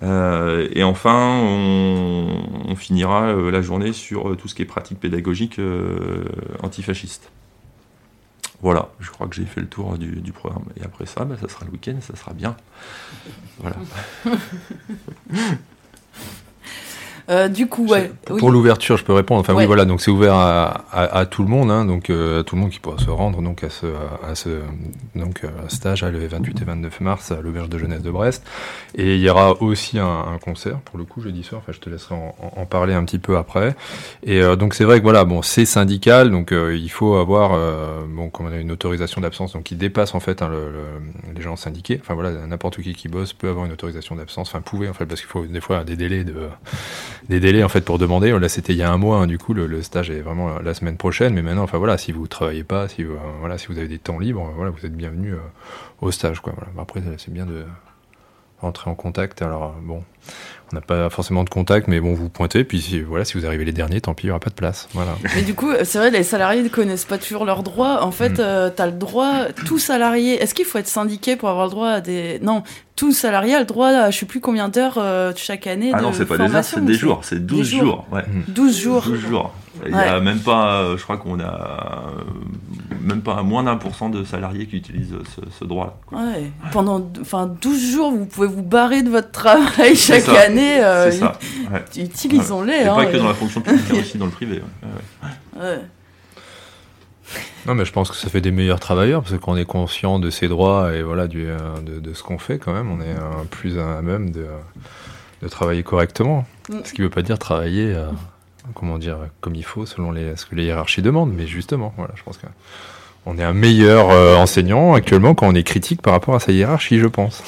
Euh, 0.03 0.67
et 0.73 0.83
enfin, 0.83 1.39
on, 1.43 2.75
finira 2.75 3.27
euh, 3.27 3.51
la 3.51 3.61
journée 3.61 3.93
sur 3.93 4.31
euh, 4.31 4.35
tout 4.35 4.47
ce 4.47 4.55
qui 4.55 4.63
est 4.63 4.65
pratique 4.65 4.99
pédagogique 4.99 5.59
euh, 5.59 6.25
antifasciste. 6.63 7.29
Voilà, 8.61 8.89
je 8.99 9.11
crois 9.11 9.27
que 9.27 9.35
j'ai 9.35 9.45
fait 9.45 9.61
le 9.61 9.67
tour 9.67 9.97
du, 9.97 10.21
du 10.21 10.31
programme. 10.31 10.65
Et 10.79 10.83
après 10.83 11.05
ça, 11.05 11.25
bah, 11.25 11.35
ça 11.39 11.47
sera 11.47 11.65
le 11.65 11.71
week-end, 11.71 11.97
ça 12.01 12.15
sera 12.15 12.33
bien. 12.33 12.55
Voilà. 13.59 13.75
Euh, 17.31 17.47
du 17.47 17.67
coup, 17.67 17.87
ouais. 17.87 18.11
Pour 18.25 18.35
oui. 18.43 18.51
l'ouverture, 18.51 18.97
je 18.97 19.03
peux 19.05 19.13
répondre. 19.13 19.39
Enfin 19.39 19.53
Ouais. 19.53 19.61
oui, 19.61 19.65
voilà, 19.65 19.85
donc 19.85 20.01
c'est 20.01 20.11
ouvert 20.11 20.33
à, 20.35 20.83
à, 20.91 21.19
à 21.19 21.25
tout 21.25 21.43
le 21.43 21.47
monde, 21.49 21.71
hein, 21.71 21.85
donc 21.85 22.09
euh, 22.09 22.41
à 22.41 22.43
tout 22.43 22.55
le 22.55 22.61
monde 22.61 22.71
qui 22.71 22.79
pourra 22.79 22.97
se 22.97 23.09
rendre 23.09 23.41
donc 23.41 23.63
à 23.63 23.69
ce, 23.69 23.85
à 24.27 24.35
ce 24.35 24.59
donc 25.15 25.43
euh, 25.43 25.47
stage 25.69 26.03
le 26.03 26.27
28 26.27 26.61
et 26.61 26.65
29 26.65 26.99
mars 27.01 27.31
à 27.31 27.39
l'auberge 27.41 27.69
de 27.69 27.77
jeunesse 27.77 28.01
de 28.01 28.11
Brest. 28.11 28.43
Et 28.95 29.15
il 29.15 29.21
y 29.21 29.29
aura 29.29 29.61
aussi 29.61 29.97
un, 29.97 30.05
un 30.33 30.37
concert 30.39 30.79
pour 30.81 30.97
le 30.97 31.05
coup 31.05 31.21
jeudi 31.21 31.41
soir. 31.43 31.61
Enfin, 31.63 31.71
je 31.73 31.79
te 31.79 31.89
laisserai 31.89 32.15
en, 32.15 32.35
en- 32.57 32.65
parler 32.65 32.93
un 32.93 33.03
petit 33.05 33.19
peu 33.19 33.37
après. 33.37 33.75
Et 34.23 34.41
euh, 34.41 34.55
donc 34.55 34.73
c'est 34.73 34.83
vrai 34.83 34.97
que 34.99 35.03
voilà, 35.03 35.23
bon, 35.23 35.41
c'est 35.41 35.65
syndical, 35.65 36.31
donc 36.31 36.51
euh, 36.51 36.75
il 36.75 36.89
faut 36.91 37.15
avoir 37.15 37.51
euh, 37.53 38.01
bon, 38.07 38.29
comment 38.29 38.49
dire, 38.49 38.59
une 38.59 38.71
autorisation 38.71 39.21
d'absence, 39.21 39.53
donc 39.53 39.63
qui 39.63 39.75
dépasse 39.75 40.15
en 40.15 40.19
fait 40.19 40.41
hein, 40.41 40.49
le, 40.49 40.69
le- 40.71 41.33
les 41.35 41.41
gens 41.41 41.55
syndiqués. 41.55 41.99
Enfin 42.01 42.13
voilà, 42.13 42.31
n'importe 42.45 42.81
qui 42.81 42.93
qui 42.93 43.07
bosse 43.07 43.31
peut 43.33 43.47
avoir 43.49 43.65
une 43.65 43.71
autorisation 43.71 44.15
d'absence. 44.15 44.49
Enfin, 44.49 44.61
pouvait 44.61 44.89
en 44.89 44.93
fait, 44.93 45.05
parce 45.05 45.21
qu'il 45.21 45.29
faut 45.29 45.45
des 45.45 45.61
fois 45.61 45.83
des 45.83 45.95
délais 45.95 46.23
de 46.23 46.33
des 47.29 47.39
délais 47.39 47.63
en 47.63 47.69
fait 47.69 47.81
pour 47.81 47.97
demander. 47.97 48.37
Là, 48.37 48.49
c'était 48.49 48.73
il 48.73 48.77
y 48.79 48.83
a 48.83 48.91
un 48.91 48.97
mois. 48.97 49.17
hein, 49.17 49.27
du 49.27 49.37
coup, 49.37 49.53
le, 49.53 49.67
le 49.67 49.81
stage 49.81 50.09
est 50.09 50.21
vraiment 50.21 50.59
la 50.59 50.73
semaine 50.73 50.97
prochaine. 50.97 51.33
Mais 51.33 51.41
maintenant, 51.41 51.63
enfin 51.63 51.77
voilà, 51.77 51.97
si 51.97 52.11
vous 52.11 52.27
travaillez 52.27 52.63
pas, 52.63 52.87
si 52.87 53.03
vous, 53.03 53.13
euh, 53.13 53.17
voilà, 53.39 53.57
si 53.57 53.67
vous 53.67 53.77
avez 53.77 53.87
des 53.87 53.99
temps 53.99 54.19
libres, 54.19 54.51
voilà, 54.55 54.71
vous 54.71 54.85
êtes 54.85 54.95
bienvenus 54.95 55.33
euh, 55.33 55.37
au 56.05 56.11
stage. 56.11 56.39
Quoi. 56.41 56.53
Voilà. 56.55 56.71
Après, 56.81 57.01
c'est 57.17 57.31
bien 57.33 57.45
de 57.45 57.63
rentrer 58.59 58.89
en 58.91 58.95
contact. 58.95 59.41
Alors 59.41 59.73
bon, 59.81 60.03
on 60.71 60.75
n'a 60.75 60.81
pas 60.81 61.09
forcément 61.09 61.43
de 61.43 61.49
contact, 61.49 61.87
mais 61.87 61.99
bon, 61.99 62.13
vous 62.13 62.29
pointez, 62.29 62.63
puis 62.63 62.79
si, 62.79 63.01
voilà, 63.01 63.25
si 63.25 63.35
vous 63.37 63.45
arrivez 63.47 63.65
les 63.65 63.71
derniers, 63.71 64.01
tant 64.01 64.13
pis, 64.13 64.25
il 64.25 64.27
n'y 64.27 64.31
aura 64.31 64.39
pas 64.39 64.51
de 64.51 64.55
place. 64.55 64.87
Voilà. 64.93 65.15
Mais 65.35 65.41
du 65.41 65.55
coup, 65.55 65.71
c'est 65.83 65.97
vrai, 65.97 66.11
les 66.11 66.21
salariés 66.23 66.61
ne 66.61 66.69
connaissent 66.69 67.05
pas 67.05 67.17
toujours 67.17 67.43
leurs 67.45 67.63
droits. 67.63 68.03
En 68.03 68.11
fait, 68.11 68.33
Mm. 68.39 68.71
tu 68.75 68.81
as 68.81 68.85
le 68.85 68.91
droit, 68.91 69.45
tout 69.65 69.79
salarié. 69.79 70.35
Est-ce 70.41 70.53
qu'il 70.53 70.65
faut 70.65 70.77
être 70.77 70.87
syndiqué 70.87 71.35
pour 71.35 71.49
avoir 71.49 71.65
le 71.65 71.71
droit 71.71 71.89
à 71.89 72.01
des. 72.01 72.37
Non, 72.43 72.61
tout 72.95 73.11
salarié 73.13 73.55
a 73.55 73.59
le 73.59 73.65
droit 73.65 73.87
à 73.89 74.11
je 74.11 74.19
sais 74.19 74.25
plus 74.25 74.39
combien 74.41 74.69
d'heures 74.69 74.97
euh, 74.97 75.31
chaque 75.35 75.65
année. 75.67 75.91
Ah 75.93 75.97
de 75.99 76.03
non, 76.03 76.13
c'est 76.13 76.25
pas 76.25 76.37
des 76.37 76.53
heures, 76.55 76.63
c'est 76.63 76.83
des 76.85 76.93
ou 76.95 76.97
jours, 76.97 77.19
c'est 77.23 77.43
12 77.45 77.67
jours. 77.67 77.81
jours. 77.83 78.05
Ouais. 78.11 78.23
12 78.47 78.79
jours. 78.79 79.01
12 79.03 79.19
jours. 79.19 79.53
Il 79.85 79.91
y 79.91 79.95
a 79.95 80.15
Ouais. 80.17 80.21
même 80.21 80.39
pas, 80.39 80.81
euh, 80.81 80.97
je 80.97 81.03
crois 81.03 81.17
qu'on 81.17 81.39
a 81.39 81.43
euh, 82.19 82.21
même 83.01 83.21
pas 83.21 83.41
moins 83.41 83.63
d'un 83.63 83.77
pour 83.77 83.95
cent 83.95 84.09
de 84.09 84.23
salariés 84.23 84.67
qui 84.67 84.75
utilisent 84.77 85.15
ce, 85.35 85.41
ce 85.59 85.65
droit-là. 85.65 85.95
Ouais. 86.19 86.51
Pendant 86.71 87.01
enfin, 87.21 87.49
12 87.61 87.91
jours, 87.93 88.11
vous 88.11 88.25
pouvez 88.25 88.47
vous 88.47 88.61
barrer 88.61 89.01
de 89.01 89.09
votre 89.09 89.31
travail 89.31 89.95
chaque 89.95 90.21
ça. 90.23 90.41
année. 90.41 90.83
euh, 90.83 91.09
C'est 91.09 91.19
ça. 91.19 91.39
Ouais. 91.71 91.83
ut- 91.95 92.05
Utilisons-les. 92.05 92.83
Hein, 92.83 92.95
pas 92.95 93.05
que 93.07 93.17
dans 93.17 93.27
la 93.29 93.33
fonction 93.33 93.61
publique, 93.61 93.85
mais 93.91 93.99
aussi 94.01 94.17
dans 94.17 94.25
le 94.25 94.31
privé. 94.31 94.61
ouais. 95.59 95.79
Non, 97.67 97.75
mais 97.75 97.85
je 97.85 97.91
pense 97.91 98.09
que 98.09 98.15
ça 98.15 98.29
fait 98.29 98.41
des 98.41 98.51
meilleurs 98.51 98.79
travailleurs 98.79 99.21
parce 99.21 99.37
qu'on 99.37 99.55
est 99.55 99.65
conscient 99.65 100.19
de 100.19 100.29
ses 100.29 100.47
droits 100.47 100.93
et 100.95 101.03
voilà 101.03 101.27
du, 101.27 101.47
euh, 101.47 101.57
de, 101.81 101.99
de 101.99 102.13
ce 102.13 102.23
qu'on 102.23 102.39
fait 102.39 102.57
quand 102.57 102.73
même. 102.73 102.91
On 102.91 103.01
est 103.01 103.15
euh, 103.15 103.43
plus 103.49 103.77
à 103.77 104.01
même 104.01 104.31
de, 104.31 104.47
de 105.41 105.47
travailler 105.47 105.83
correctement. 105.83 106.45
Mm. 106.69 106.79
Ce 106.83 106.93
qui 106.93 107.01
veut 107.01 107.09
pas 107.09 107.21
dire 107.21 107.37
travailler, 107.37 107.93
euh, 107.93 108.07
comment 108.73 108.97
dire, 108.97 109.17
comme 109.41 109.55
il 109.55 109.65
faut 109.65 109.85
selon 109.85 110.11
les, 110.11 110.35
ce 110.37 110.45
que 110.45 110.55
les 110.55 110.65
hiérarchies 110.65 111.03
demandent. 111.03 111.33
Mais 111.33 111.45
justement, 111.45 111.93
voilà, 111.97 112.13
je 112.15 112.23
pense 112.23 112.37
que 112.37 112.47
on 113.25 113.37
est 113.37 113.43
un 113.43 113.53
meilleur 113.53 114.09
euh, 114.11 114.35
enseignant 114.35 114.93
actuellement 114.93 115.35
quand 115.35 115.47
on 115.47 115.55
est 115.55 115.63
critique 115.63 116.01
par 116.01 116.13
rapport 116.13 116.35
à 116.35 116.39
sa 116.39 116.51
hiérarchie, 116.51 116.99
je 116.99 117.07
pense. 117.07 117.43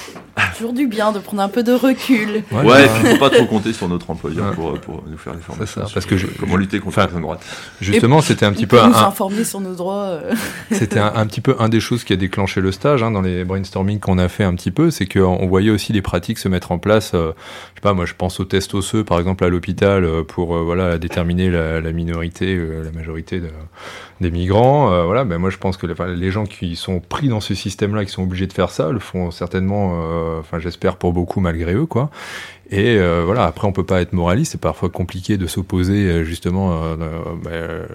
Toujours 0.57 0.73
du 0.73 0.87
bien 0.87 1.11
de 1.11 1.19
prendre 1.19 1.43
un 1.43 1.47
peu 1.47 1.61
de 1.61 1.73
recul. 1.73 2.41
Ouais, 2.51 2.85
et 2.85 2.87
puis 2.87 3.11
faut 3.11 3.17
pas 3.19 3.29
trop 3.29 3.45
compter 3.45 3.71
sur 3.71 3.87
notre 3.87 4.09
employeur 4.09 4.47
Ouais. 4.47 4.55
pour, 4.55 4.73
pour 4.79 5.03
nous 5.07 5.17
faire 5.17 5.35
des 5.35 5.41
formations. 5.43 5.85
ça, 5.85 5.93
parce 5.93 6.07
que 6.07 6.17
je- 6.17 6.25
comment 6.25 6.55
lutter 6.55 6.79
contre 6.79 6.97
l'extrême 6.99 7.21
droite. 7.21 7.45
Justement, 7.81 8.19
c'était 8.21 8.43
un 8.47 8.49
Il 8.49 8.55
petit 8.55 8.65
peu 8.65 8.77
nous 8.77 8.95
un, 8.95 9.03
informer 9.07 9.43
sur 9.43 9.59
nos 9.59 9.75
droits. 9.75 10.05
euh. 10.05 10.33
C'était 10.71 10.97
un, 10.99 11.11
un 11.15 11.27
petit 11.27 11.39
peu 11.41 11.55
un 11.59 11.69
des 11.69 11.79
choses 11.79 12.03
qui 12.03 12.13
a 12.13 12.15
déclenché 12.15 12.61
le 12.61 12.71
stage 12.71 13.03
hein, 13.03 13.11
dans 13.11 13.21
les 13.21 13.43
brainstorming 13.43 13.99
qu'on 13.99 14.17
a 14.17 14.27
fait 14.27 14.43
un 14.43 14.55
petit 14.55 14.71
peu, 14.71 14.89
c'est 14.89 15.05
qu'on 15.05 15.45
voyait 15.45 15.69
aussi 15.69 15.93
des 15.93 16.01
pratiques 16.01 16.39
se 16.39 16.47
mettre 16.49 16.71
en 16.71 16.79
place. 16.79 17.11
euh, 17.13 17.33
je 17.75 17.79
sais 17.79 17.81
pas, 17.83 17.93
moi 17.93 18.05
je 18.07 18.13
pense 18.17 18.39
aux 18.39 18.45
tests 18.45 18.73
osseux 18.73 19.03
par 19.03 19.19
exemple 19.19 19.43
à 19.43 19.49
l'hôpital 19.49 20.03
euh, 20.03 20.23
pour 20.23 20.55
euh, 20.55 20.63
voilà 20.63 20.97
déterminer 20.97 21.51
la, 21.51 21.79
la 21.79 21.91
minorité, 21.91 22.55
euh, 22.55 22.83
la 22.83 22.91
majorité 22.91 23.39
de- 23.39 23.49
des 24.23 24.31
migrants. 24.31 24.91
euh, 24.91 25.03
voilà, 25.05 25.23
ben 25.23 25.37
moi 25.37 25.51
je 25.51 25.57
pense 25.57 25.77
que 25.77 25.85
les, 25.85 26.31
gens 26.31 26.45
qui 26.45 26.75
sont 26.75 26.99
pris 26.99 27.27
dans 27.27 27.41
ce 27.41 27.53
système-là, 27.53 28.05
qui 28.05 28.11
sont 28.11 28.23
obligés 28.23 28.47
de 28.47 28.53
faire 28.53 28.71
ça, 28.71 28.91
le 28.91 28.99
font 28.99 29.29
certainement. 29.31 30.01
euh, 30.01 30.39
Enfin, 30.39 30.59
j'espère 30.59 30.97
pour 30.97 31.13
beaucoup 31.13 31.39
malgré 31.39 31.73
eux, 31.73 31.85
quoi. 31.85 32.09
Et 32.71 32.97
euh, 32.97 33.21
voilà, 33.25 33.45
après 33.45 33.67
on 33.67 33.71
peut 33.71 33.85
pas 33.85 34.01
être 34.01 34.13
moraliste, 34.13 34.53
c'est 34.53 34.61
parfois 34.61 34.89
compliqué 34.89 35.37
de 35.37 35.45
s'opposer 35.45 36.07
euh, 36.07 36.23
justement 36.23 36.81
euh, 37.51 37.85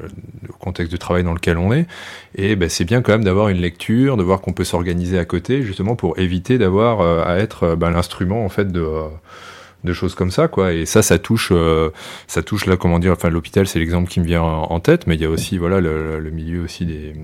au 0.48 0.52
contexte 0.52 0.92
de 0.92 0.96
travail 0.96 1.24
dans 1.24 1.34
lequel 1.34 1.58
on 1.58 1.72
est. 1.72 1.86
Et 2.36 2.54
ben, 2.54 2.68
c'est 2.68 2.84
bien 2.84 3.02
quand 3.02 3.12
même 3.12 3.24
d'avoir 3.24 3.48
une 3.48 3.58
lecture, 3.58 4.16
de 4.16 4.22
voir 4.22 4.40
qu'on 4.40 4.52
peut 4.52 4.64
s'organiser 4.64 5.18
à 5.18 5.24
côté, 5.24 5.62
justement 5.62 5.96
pour 5.96 6.18
éviter 6.18 6.58
d'avoir 6.58 7.00
à 7.26 7.38
être 7.38 7.74
ben, 7.74 7.90
l'instrument 7.90 8.44
en 8.44 8.48
fait 8.48 8.70
de 8.70 8.86
de 9.84 9.92
choses 9.92 10.14
comme 10.14 10.30
ça 10.30 10.48
quoi. 10.48 10.72
Et 10.72 10.86
ça 10.86 11.02
ça 11.02 11.18
touche 11.18 11.50
euh, 11.52 11.90
ça 12.26 12.42
touche 12.42 12.66
là 12.66 12.76
comment 12.76 12.98
dire 12.98 13.12
enfin 13.12 13.30
l'hôpital 13.30 13.66
c'est 13.68 13.78
l'exemple 13.78 14.10
qui 14.10 14.20
me 14.20 14.24
vient 14.24 14.42
en, 14.42 14.80
tête 14.80 15.06
mais 15.06 15.14
il 15.14 15.20
y 15.20 15.24
a 15.24 15.30
aussi 15.30 15.58
voilà 15.58 15.80
le, 15.80 16.30
milieu 16.30 16.62
aussi 16.62 16.84
des 16.84 17.14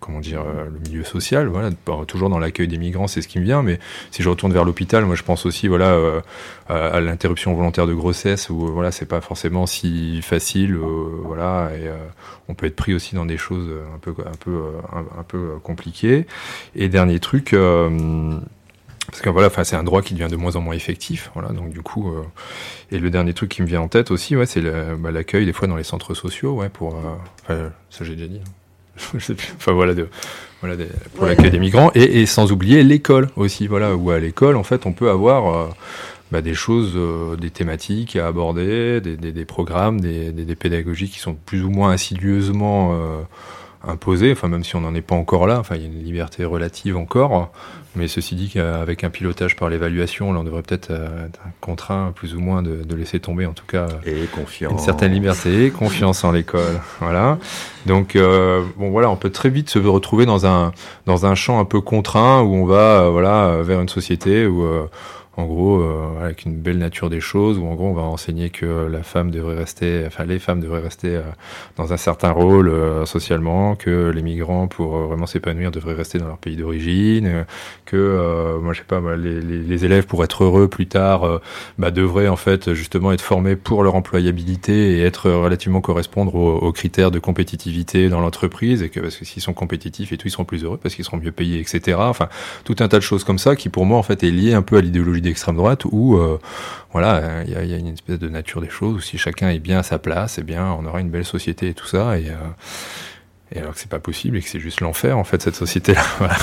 comment 0.00 0.20
dire 0.20 0.40
euh, 0.40 0.64
le 0.64 0.78
milieu 0.80 1.04
social 1.04 1.48
voilà 1.48 1.70
toujours 2.06 2.28
dans 2.28 2.38
l'accueil 2.38 2.68
des 2.68 2.78
migrants 2.78 3.06
c'est 3.06 3.22
ce 3.22 3.28
qui 3.28 3.38
me 3.38 3.44
vient 3.44 3.62
mais 3.62 3.78
si 4.10 4.22
je 4.22 4.28
retourne 4.28 4.52
vers 4.52 4.64
l'hôpital 4.64 5.04
moi 5.04 5.14
je 5.14 5.22
pense 5.22 5.46
aussi 5.46 5.68
voilà 5.68 5.90
euh, 5.90 6.20
à, 6.68 7.00
l'interruption 7.00 7.52
volontaire 7.54 7.86
de 7.86 7.94
grossesse 7.94 8.48
où 8.50 8.66
voilà 8.66 8.90
c'est 8.90 9.06
pas 9.06 9.20
forcément 9.20 9.66
si 9.66 10.20
facile 10.22 10.76
voilà 10.76 11.70
et 11.76 11.88
on 12.48 12.54
peut 12.54 12.66
être 12.66 12.76
pris 12.76 12.94
aussi 12.94 13.14
dans 13.14 13.26
des 13.26 13.38
choses 13.38 13.70
un 13.94 13.98
peu 13.98 14.14
un 14.24 14.36
peu 14.38 14.62
un, 14.92 15.22
peu 15.22 15.58
compliquées. 15.62 16.26
Et 16.74 16.88
dernier 16.88 17.20
truc 17.20 17.54
parce 19.06 19.20
que 19.22 19.28
voilà, 19.30 19.48
enfin, 19.48 19.64
c'est 19.64 19.76
un 19.76 19.82
droit 19.84 20.02
qui 20.02 20.14
devient 20.14 20.30
de 20.30 20.36
moins 20.36 20.56
en 20.56 20.60
moins 20.60 20.74
effectif, 20.74 21.30
voilà. 21.34 21.50
Donc 21.50 21.70
du 21.70 21.82
coup, 21.82 22.10
euh, 22.10 22.22
et 22.90 22.98
le 22.98 23.10
dernier 23.10 23.34
truc 23.34 23.50
qui 23.50 23.62
me 23.62 23.66
vient 23.66 23.80
en 23.80 23.88
tête 23.88 24.10
aussi, 24.10 24.36
ouais, 24.36 24.46
c'est 24.46 24.62
bah, 24.98 25.10
l'accueil 25.10 25.46
des 25.46 25.52
fois 25.52 25.68
dans 25.68 25.76
les 25.76 25.84
centres 25.84 26.14
sociaux, 26.14 26.54
ouais, 26.54 26.68
pour, 26.68 26.96
euh, 27.50 27.68
ça 27.90 28.04
j'ai 28.04 28.14
déjà 28.16 28.28
dit. 28.28 28.40
hein. 28.44 28.50
Enfin 29.56 29.72
voilà, 29.72 29.94
de, 29.94 30.08
voilà, 30.60 30.76
des- 30.76 30.88
pour 31.16 31.26
l'accueil 31.26 31.50
des 31.50 31.58
migrants 31.58 31.90
et, 31.96 32.20
et 32.22 32.26
sans 32.26 32.52
oublier 32.52 32.84
l'école 32.84 33.28
aussi, 33.36 33.66
voilà, 33.66 33.96
où 33.96 34.10
à 34.10 34.18
l'école 34.20 34.56
en 34.56 34.62
fait 34.62 34.86
on 34.86 34.92
peut 34.92 35.10
avoir 35.10 35.52
euh, 35.54 35.68
bah, 36.30 36.40
des 36.42 36.54
choses, 36.54 36.92
euh, 36.94 37.34
des 37.36 37.50
thématiques 37.50 38.14
à 38.16 38.28
aborder, 38.28 39.00
des, 39.00 39.16
des, 39.16 39.32
des 39.32 39.44
programmes, 39.44 40.00
des, 40.00 40.32
pédagogies 40.54 41.08
qui 41.10 41.18
sont 41.18 41.34
plus 41.34 41.62
ou 41.64 41.70
moins 41.70 41.90
insidieusement 41.90 42.96
imposées, 43.86 44.32
enfin 44.32 44.48
même 44.48 44.64
si 44.64 44.76
on 44.76 44.80
n'en 44.80 44.94
est 44.94 45.00
pas 45.00 45.14
encore 45.14 45.46
là, 45.46 45.58
enfin 45.58 45.76
il 45.76 45.82
y 45.82 45.84
a 45.84 45.88
une 45.88 46.02
liberté 46.02 46.44
relative 46.44 46.96
encore, 46.96 47.50
mais 47.96 48.08
ceci 48.08 48.34
dit 48.34 48.48
qu'avec 48.48 49.04
un 49.04 49.10
pilotage 49.10 49.56
par 49.56 49.68
l'évaluation, 49.68 50.32
là 50.32 50.40
on 50.40 50.44
devrait 50.44 50.62
peut-être 50.62 50.90
euh, 50.90 51.26
être 51.26 51.40
contraint 51.60 52.12
plus 52.14 52.34
ou 52.34 52.40
moins 52.40 52.62
de, 52.62 52.82
de 52.82 52.94
laisser 52.94 53.20
tomber 53.20 53.46
en 53.46 53.52
tout 53.52 53.66
cas 53.66 53.86
euh, 53.86 53.98
Et 54.06 54.28
une 54.70 54.78
certaine 54.78 55.12
liberté, 55.12 55.70
confiance 55.70 56.24
en 56.24 56.32
l'école, 56.32 56.80
voilà. 57.00 57.38
Donc 57.86 58.16
euh, 58.16 58.62
bon 58.76 58.90
voilà, 58.90 59.10
on 59.10 59.16
peut 59.16 59.30
très 59.30 59.50
vite 59.50 59.68
se 59.68 59.78
retrouver 59.78 60.26
dans 60.26 60.46
un 60.46 60.72
dans 61.06 61.26
un 61.26 61.34
champ 61.34 61.60
un 61.60 61.64
peu 61.64 61.80
contraint 61.80 62.42
où 62.42 62.54
on 62.54 62.64
va 62.64 63.02
euh, 63.02 63.10
voilà 63.10 63.58
vers 63.62 63.80
une 63.80 63.88
société 63.88 64.46
où 64.46 64.64
euh, 64.64 64.86
en 65.36 65.46
gros 65.46 65.80
euh, 65.80 66.24
avec 66.24 66.44
une 66.44 66.54
belle 66.54 66.78
nature 66.78 67.10
des 67.10 67.20
choses 67.20 67.58
où 67.58 67.66
en 67.66 67.74
gros 67.74 67.88
on 67.88 67.94
va 67.94 68.02
enseigner 68.02 68.50
que 68.50 68.86
la 68.86 69.02
femme 69.02 69.30
devrait 69.30 69.56
rester, 69.56 70.04
enfin 70.06 70.24
les 70.24 70.38
femmes 70.38 70.60
devraient 70.60 70.80
rester 70.80 71.16
euh, 71.16 71.22
dans 71.76 71.92
un 71.92 71.96
certain 71.96 72.30
rôle 72.30 72.68
euh, 72.68 73.04
socialement, 73.04 73.74
que 73.74 74.10
les 74.10 74.22
migrants 74.22 74.68
pour 74.68 74.96
euh, 74.96 75.06
vraiment 75.06 75.26
s'épanouir 75.26 75.70
devraient 75.70 75.94
rester 75.94 76.18
dans 76.18 76.28
leur 76.28 76.38
pays 76.38 76.56
d'origine, 76.56 77.46
que 77.84 77.96
euh, 77.96 78.60
moi 78.60 78.72
je 78.72 78.80
sais 78.80 78.84
pas 78.84 79.00
les, 79.16 79.40
les, 79.40 79.58
les 79.58 79.84
élèves 79.84 80.06
pour 80.06 80.22
être 80.24 80.44
heureux 80.44 80.68
plus 80.68 80.86
tard 80.86 81.40
bah, 81.78 81.90
devraient 81.90 82.28
en 82.28 82.36
fait 82.36 82.72
justement 82.74 83.12
être 83.12 83.20
formés 83.20 83.56
pour 83.56 83.82
leur 83.82 83.94
employabilité 83.94 84.98
et 84.98 85.02
être 85.02 85.30
relativement 85.30 85.80
correspondre 85.80 86.34
aux, 86.34 86.56
aux 86.58 86.72
critères 86.72 87.10
de 87.10 87.18
compétitivité 87.18 88.08
dans 88.08 88.20
l'entreprise 88.20 88.82
et 88.82 88.88
que 88.88 89.00
parce 89.00 89.16
que 89.16 89.24
s'ils 89.24 89.42
sont 89.42 89.52
compétitifs 89.52 90.12
et 90.12 90.16
tout 90.16 90.28
ils 90.28 90.30
seront 90.30 90.44
plus 90.44 90.64
heureux 90.64 90.78
parce 90.80 90.94
qu'ils 90.94 91.04
seront 91.04 91.16
mieux 91.16 91.32
payés 91.32 91.60
etc 91.60 91.98
enfin 92.00 92.28
tout 92.64 92.76
un 92.80 92.88
tas 92.88 92.98
de 92.98 93.02
choses 93.02 93.24
comme 93.24 93.38
ça 93.38 93.56
qui 93.56 93.68
pour 93.68 93.84
moi 93.84 93.98
en 93.98 94.02
fait 94.02 94.22
est 94.22 94.30
lié 94.30 94.54
un 94.54 94.62
peu 94.62 94.76
à 94.76 94.80
l'idéologie 94.80 95.20
d'extrême 95.24 95.56
droite 95.56 95.84
où 95.90 96.16
euh, 96.16 96.38
voilà 96.92 97.42
il 97.44 97.52
y, 97.52 97.56
a, 97.56 97.64
il 97.64 97.70
y 97.70 97.74
a 97.74 97.76
une 97.76 97.88
espèce 97.88 98.18
de 98.18 98.28
nature 98.28 98.60
des 98.60 98.70
choses 98.70 98.94
où 98.96 99.00
si 99.00 99.18
chacun 99.18 99.48
est 99.50 99.58
bien 99.58 99.78
à 99.78 99.82
sa 99.82 99.98
place 99.98 100.38
et 100.38 100.42
bien 100.42 100.66
on 100.66 100.86
aura 100.86 101.00
une 101.00 101.10
belle 101.10 101.24
société 101.24 101.68
et 101.68 101.74
tout 101.74 101.86
ça 101.86 102.18
et 102.18 102.28
euh, 102.30 102.34
et 103.52 103.58
alors 103.58 103.74
que 103.74 103.80
c'est 103.80 103.90
pas 103.90 103.98
possible 104.00 104.36
et 104.36 104.42
que 104.42 104.48
c'est 104.48 104.60
juste 104.60 104.80
l'enfer 104.80 105.18
en 105.18 105.24
fait 105.24 105.42
cette 105.42 105.56
société 105.56 105.94
là 105.94 106.04
voilà. 106.18 106.36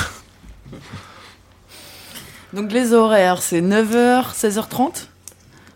Donc 2.54 2.72
les 2.72 2.94
horaires, 2.94 3.42
c'est 3.42 3.62
9h, 3.62 4.34
16h30 4.34 5.08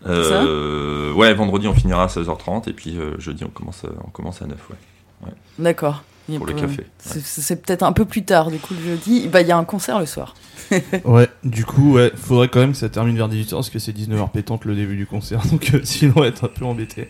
Euh, 0.06 1.12
ouais, 1.14 1.32
vendredi 1.34 1.66
on 1.68 1.74
finira 1.74 2.04
à 2.04 2.06
16h30 2.06 2.68
et 2.68 2.72
puis 2.72 2.98
euh, 2.98 3.18
jeudi 3.18 3.44
on 3.44 3.48
commence, 3.48 3.84
à, 3.84 3.88
on 4.04 4.10
commence 4.10 4.42
à 4.42 4.46
9, 4.46 4.58
ouais. 4.70 5.32
D'accord. 5.58 6.02
Il 6.28 6.38
Pour 6.38 6.46
le 6.46 6.54
pas- 6.54 6.62
café, 6.62 6.84
C'est 6.98 7.20
c'est 7.22 7.56
peut-être 7.64 7.82
un 7.84 7.92
peu 7.92 8.04
plus 8.04 8.24
tard, 8.24 8.50
du 8.50 8.58
coup, 8.58 8.74
le 8.74 8.80
jeudi. 8.80 9.28
Bah, 9.28 9.42
il 9.42 9.46
y 9.48 9.52
a 9.52 9.56
un 9.56 9.64
concert 9.64 9.98
le 10.00 10.06
soir. 10.06 10.34
Ouais, 11.04 11.28
du 11.44 11.64
coup, 11.64 11.92
ouais, 11.94 12.10
faudrait 12.16 12.48
quand 12.48 12.58
même 12.58 12.72
que 12.72 12.78
ça 12.78 12.88
termine 12.88 13.16
vers 13.16 13.28
18h 13.28 13.50
parce 13.50 13.70
que 13.70 13.78
c'est 13.78 13.96
19h 13.96 14.30
pétante 14.32 14.64
le 14.64 14.74
début 14.74 14.96
du 14.96 15.06
concert, 15.06 15.40
donc 15.50 15.70
euh, 15.74 15.80
sinon 15.84 16.14
on 16.16 16.20
va 16.22 16.26
être 16.26 16.44
un 16.44 16.48
peu 16.48 16.64
embêté. 16.64 17.08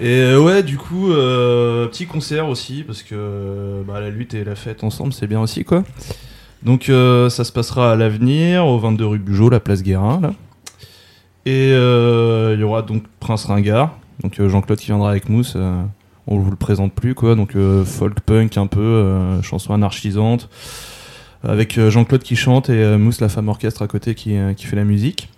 Et 0.00 0.20
euh, 0.20 0.40
ouais, 0.42 0.62
du 0.64 0.76
coup, 0.78 1.12
euh, 1.12 1.86
petit 1.86 2.06
concert 2.06 2.48
aussi 2.48 2.82
parce 2.84 3.02
que 3.04 3.82
bah, 3.86 4.00
la 4.00 4.10
lutte 4.10 4.34
et 4.34 4.42
la 4.42 4.56
fête 4.56 4.82
ensemble, 4.82 5.12
c'est 5.12 5.26
bien 5.28 5.40
aussi 5.40 5.64
quoi. 5.64 5.84
Donc 6.64 6.88
euh, 6.88 7.30
ça 7.30 7.44
se 7.44 7.52
passera 7.52 7.92
à 7.92 7.96
l'avenir, 7.96 8.66
au 8.66 8.78
22 8.80 9.06
rue 9.06 9.18
Bugeaud, 9.20 9.50
la 9.50 9.60
place 9.60 9.82
Guérin 9.84 10.18
là. 10.20 10.32
Et 11.46 11.70
euh, 11.72 12.54
il 12.54 12.60
y 12.60 12.64
aura 12.64 12.82
donc 12.82 13.04
Prince 13.20 13.44
Ringard, 13.44 13.96
donc 14.22 14.38
euh, 14.40 14.48
Jean-Claude 14.48 14.78
qui 14.80 14.86
viendra 14.86 15.10
avec 15.10 15.28
Mousse. 15.28 15.56
On 16.28 16.38
vous 16.38 16.50
le 16.50 16.56
présente 16.56 16.92
plus 16.92 17.14
quoi, 17.14 17.34
donc 17.34 17.56
euh, 17.56 17.84
folk 17.84 18.20
punk 18.20 18.56
un 18.56 18.66
peu, 18.66 18.80
euh, 18.80 19.42
chanson 19.42 19.72
anarchisante 19.72 20.48
avec 21.42 21.78
euh, 21.78 21.90
Jean-Claude 21.90 22.22
qui 22.22 22.36
chante 22.36 22.68
et 22.68 22.96
Mousse 22.96 23.20
la 23.20 23.28
femme 23.28 23.48
orchestre 23.48 23.82
à 23.82 23.86
côté 23.86 24.14
qui, 24.14 24.36
qui 24.56 24.66
fait 24.66 24.76
la 24.76 24.84
musique. 24.84 25.30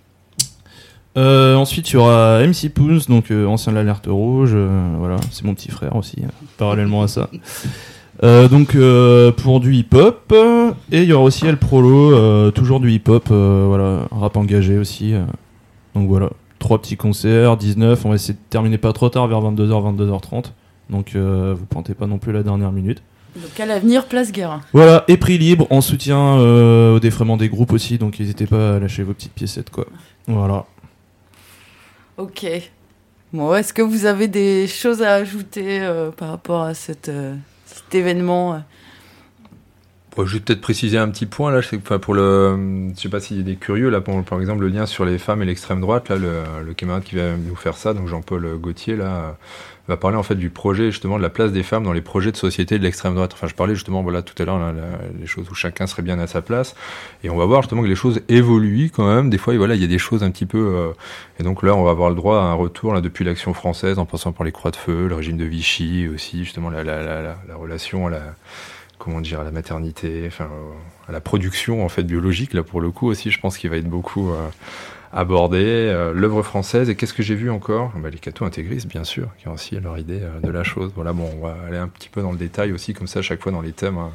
Ensuite 1.15 1.89
il 1.89 1.93
y 1.93 1.97
aura 1.97 2.41
MC 2.45 2.69
Poons, 2.73 2.99
donc 3.09 3.31
ancien 3.31 3.71
de 3.71 3.77
l'alerte 3.77 4.07
rouge, 4.07 4.55
voilà, 4.97 5.17
c'est 5.31 5.43
mon 5.43 5.53
petit 5.53 5.71
frère 5.71 5.95
aussi, 5.95 6.17
euh, 6.23 6.27
parallèlement 6.57 7.03
à 7.03 7.07
ça. 7.07 7.29
Donc 8.21 8.77
pour 9.37 9.59
du 9.59 9.73
hip-hop, 9.75 10.33
et 10.91 11.01
il 11.01 11.05
y 11.05 11.13
aura 11.13 11.23
aussi 11.23 11.45
El 11.47 11.57
Prolo, 11.57 12.51
toujours 12.51 12.79
du 12.79 12.91
hip-hop, 12.91 13.29
voilà, 13.29 14.07
rap 14.11 14.37
engagé 14.37 14.77
aussi. 14.77 15.13
donc 15.95 16.07
voilà, 16.07 16.29
trois 16.59 16.79
petits 16.81 16.97
concerts, 16.97 17.57
19, 17.57 18.05
on 18.05 18.09
va 18.09 18.15
essayer 18.15 18.33
de 18.33 18.39
terminer 18.49 18.77
pas 18.77 18.93
trop 18.93 19.09
tard, 19.09 19.27
vers 19.27 19.41
22h, 19.41 19.95
22h30. 19.95 20.51
Donc 20.91 21.15
euh, 21.15 21.55
vous 21.57 21.65
pointez 21.65 21.95
pas 21.95 22.05
non 22.05 22.19
plus 22.19 22.31
la 22.31 22.43
dernière 22.43 22.71
minute. 22.71 23.01
Donc 23.35 23.59
à 23.59 23.65
l'avenir, 23.65 24.07
place 24.07 24.31
Guérin. 24.31 24.61
Voilà, 24.73 25.05
et 25.07 25.15
prix 25.15 25.37
libre 25.37 25.65
en 25.69 25.79
soutien 25.79 26.37
euh, 26.37 26.95
au 26.95 26.99
défraiement 26.99 27.37
des 27.37 27.47
groupes 27.47 27.71
aussi, 27.71 27.97
donc 27.97 28.19
n'hésitez 28.19 28.45
pas 28.45 28.75
à 28.75 28.79
lâcher 28.79 29.03
vos 29.03 29.13
petites 29.13 29.33
piécettes, 29.33 29.69
quoi. 29.69 29.85
Voilà. 30.27 30.65
Ok. 32.17 32.45
Bon, 33.31 33.55
est-ce 33.55 33.73
que 33.73 33.81
vous 33.81 34.05
avez 34.05 34.27
des 34.27 34.67
choses 34.67 35.01
à 35.01 35.13
ajouter 35.13 35.79
euh, 35.79 36.11
par 36.11 36.29
rapport 36.29 36.63
à 36.63 36.73
cette, 36.73 37.07
euh, 37.07 37.35
cet 37.65 37.95
événement 37.95 38.61
Je 40.17 40.33
vais 40.33 40.39
peut-être 40.41 40.61
préciser 40.61 40.97
un 40.97 41.09
petit 41.09 41.25
point 41.25 41.51
là. 41.51 41.61
Je 41.61 41.69
sais 41.69 41.77
enfin, 41.77 41.97
pour 41.97 42.13
le, 42.13 42.91
je 42.95 43.01
sais 43.01 43.09
pas 43.09 43.19
s'il 43.19 43.37
y 43.37 43.39
a 43.39 43.43
des 43.43 43.55
curieux 43.55 43.89
là, 43.89 44.01
pour, 44.01 44.21
par 44.23 44.39
exemple 44.41 44.61
le 44.61 44.67
lien 44.67 44.85
sur 44.85 45.05
les 45.05 45.17
femmes 45.17 45.41
et 45.41 45.45
l'extrême 45.45 45.79
droite. 45.79 46.09
Là, 46.09 46.17
le, 46.17 46.41
le 46.65 46.73
camarade 46.73 47.03
qui 47.03 47.15
va 47.15 47.35
nous 47.37 47.55
faire 47.55 47.77
ça, 47.77 47.93
donc 47.93 48.07
Jean-Paul 48.07 48.57
Gauthier 48.57 48.97
là, 48.97 49.37
va 49.87 49.97
parler 49.97 50.17
en 50.17 50.23
fait 50.23 50.35
du 50.35 50.49
projet 50.49 50.91
justement 50.91 51.17
de 51.17 51.23
la 51.23 51.29
place 51.29 51.51
des 51.51 51.63
femmes 51.63 51.83
dans 51.83 51.93
les 51.93 52.01
projets 52.01 52.31
de 52.31 52.37
société 52.37 52.77
de 52.77 52.83
l'extrême 52.83 53.15
droite. 53.15 53.31
Enfin, 53.33 53.47
je 53.47 53.55
parlais 53.55 53.73
justement 53.73 54.03
voilà 54.03 54.21
tout 54.21 54.35
à 54.41 54.45
l'heure 54.45 54.59
là, 54.59 54.73
les 55.19 55.27
choses 55.27 55.49
où 55.49 55.55
chacun 55.55 55.87
serait 55.87 56.03
bien 56.03 56.19
à 56.19 56.27
sa 56.27 56.41
place, 56.41 56.75
et 57.23 57.29
on 57.29 57.37
va 57.37 57.45
voir 57.45 57.61
justement 57.61 57.81
que 57.81 57.87
les 57.87 57.95
choses 57.95 58.21
évoluent 58.27 58.91
quand 58.93 59.07
même. 59.07 59.29
Des 59.29 59.37
fois, 59.37 59.55
voilà, 59.55 59.75
il 59.75 59.81
y 59.81 59.85
a 59.85 59.87
des 59.87 59.97
choses 59.97 60.23
un 60.23 60.31
petit 60.31 60.45
peu, 60.45 60.75
euh, 60.75 60.91
et 61.39 61.43
donc 61.43 61.63
là, 61.63 61.73
on 61.73 61.83
va 61.83 61.91
avoir 61.91 62.09
le 62.09 62.15
droit 62.15 62.37
à 62.37 62.43
un 62.43 62.53
retour 62.53 62.93
là 62.93 62.99
depuis 62.99 63.23
l'action 63.23 63.53
française, 63.53 63.97
en 63.97 64.05
passant 64.05 64.33
par 64.33 64.45
les 64.45 64.51
croix 64.51 64.71
de 64.71 64.75
feu, 64.75 65.07
le 65.07 65.15
régime 65.15 65.37
de 65.37 65.45
Vichy, 65.45 66.09
aussi 66.13 66.43
justement 66.43 66.69
la, 66.69 66.83
la, 66.83 67.01
la, 67.01 67.21
la 67.47 67.55
relation 67.55 68.07
à 68.07 68.09
la 68.09 68.21
comment 69.03 69.21
dire 69.21 69.39
à 69.39 69.43
la 69.43 69.51
maternité, 69.51 70.23
enfin 70.27 70.45
euh, 70.45 71.09
à 71.09 71.11
la 71.11 71.19
production 71.21 71.83
en 71.83 71.89
fait 71.89 72.03
biologique 72.03 72.53
là 72.53 72.63
pour 72.63 72.79
le 72.81 72.91
coup 72.91 73.07
aussi, 73.07 73.31
je 73.31 73.39
pense 73.39 73.57
qu'il 73.57 73.69
va 73.69 73.77
être 73.77 73.89
beaucoup 73.89 74.31
euh, 74.31 74.47
abordé. 75.11 75.57
Euh, 75.63 76.13
L'œuvre 76.13 76.43
française 76.43 76.89
et 76.89 76.95
qu'est-ce 76.95 77.13
que 77.13 77.23
j'ai 77.23 77.35
vu 77.35 77.49
encore? 77.49 77.91
Bah, 77.97 78.09
Les 78.09 78.19
cathos 78.19 78.45
intégristes 78.45 78.87
bien 78.87 79.03
sûr, 79.03 79.27
qui 79.39 79.47
ont 79.47 79.53
aussi 79.53 79.79
leur 79.79 79.97
idée 79.97 80.21
de 80.43 80.51
la 80.51 80.63
chose. 80.63 80.91
Voilà, 80.95 81.13
bon, 81.13 81.29
on 81.37 81.45
va 81.45 81.55
aller 81.67 81.77
un 81.77 81.87
petit 81.87 82.09
peu 82.09 82.21
dans 82.21 82.31
le 82.31 82.37
détail 82.37 82.71
aussi 82.71 82.93
comme 82.93 83.07
ça 83.07 83.19
à 83.19 83.21
chaque 83.23 83.41
fois 83.41 83.51
dans 83.51 83.61
les 83.61 83.73
thèmes. 83.73 83.97
hein. 83.97 84.11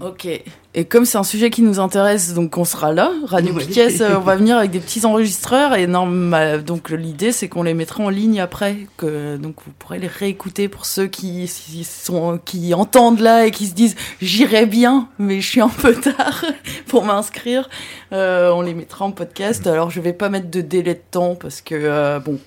Ok. 0.00 0.28
Et 0.74 0.84
comme 0.84 1.04
c'est 1.04 1.18
un 1.18 1.24
sujet 1.24 1.50
qui 1.50 1.62
nous 1.62 1.80
intéresse, 1.80 2.34
donc 2.34 2.56
on 2.56 2.64
sera 2.64 2.92
là. 2.92 3.10
Radio. 3.24 3.54
Piquet, 3.54 4.00
euh, 4.00 4.16
on 4.18 4.20
va 4.20 4.36
venir 4.36 4.56
avec 4.56 4.70
des 4.70 4.80
petits 4.80 5.04
enregistreurs. 5.04 5.74
Et 5.74 5.86
normal, 5.86 6.64
donc 6.64 6.90
l'idée, 6.90 7.32
c'est 7.32 7.48
qu'on 7.48 7.62
les 7.62 7.74
mettra 7.74 8.04
en 8.04 8.08
ligne 8.08 8.40
après. 8.40 8.76
Que, 8.96 9.36
donc 9.36 9.56
vous 9.66 9.72
pourrez 9.78 9.98
les 9.98 10.06
réécouter 10.06 10.68
pour 10.68 10.86
ceux 10.86 11.06
qui, 11.06 11.50
qui 11.50 11.84
sont, 11.84 12.38
qui 12.44 12.74
entendent 12.74 13.20
là 13.20 13.46
et 13.46 13.50
qui 13.50 13.66
se 13.66 13.74
disent 13.74 13.96
j'irai 14.20 14.66
bien, 14.66 15.08
mais 15.18 15.40
je 15.40 15.48
suis 15.48 15.60
un 15.60 15.68
peu 15.68 15.94
tard 15.94 16.44
pour 16.86 17.04
m'inscrire. 17.04 17.68
Euh, 18.12 18.50
on 18.50 18.62
les 18.62 18.74
mettra 18.74 19.04
en 19.04 19.10
podcast. 19.10 19.66
Alors 19.66 19.90
je 19.90 20.00
vais 20.00 20.12
pas 20.12 20.28
mettre 20.28 20.50
de 20.50 20.60
délai 20.60 20.94
de 20.94 21.02
temps 21.10 21.34
parce 21.34 21.60
que, 21.60 21.74
euh, 21.74 22.20
bon, 22.20 22.38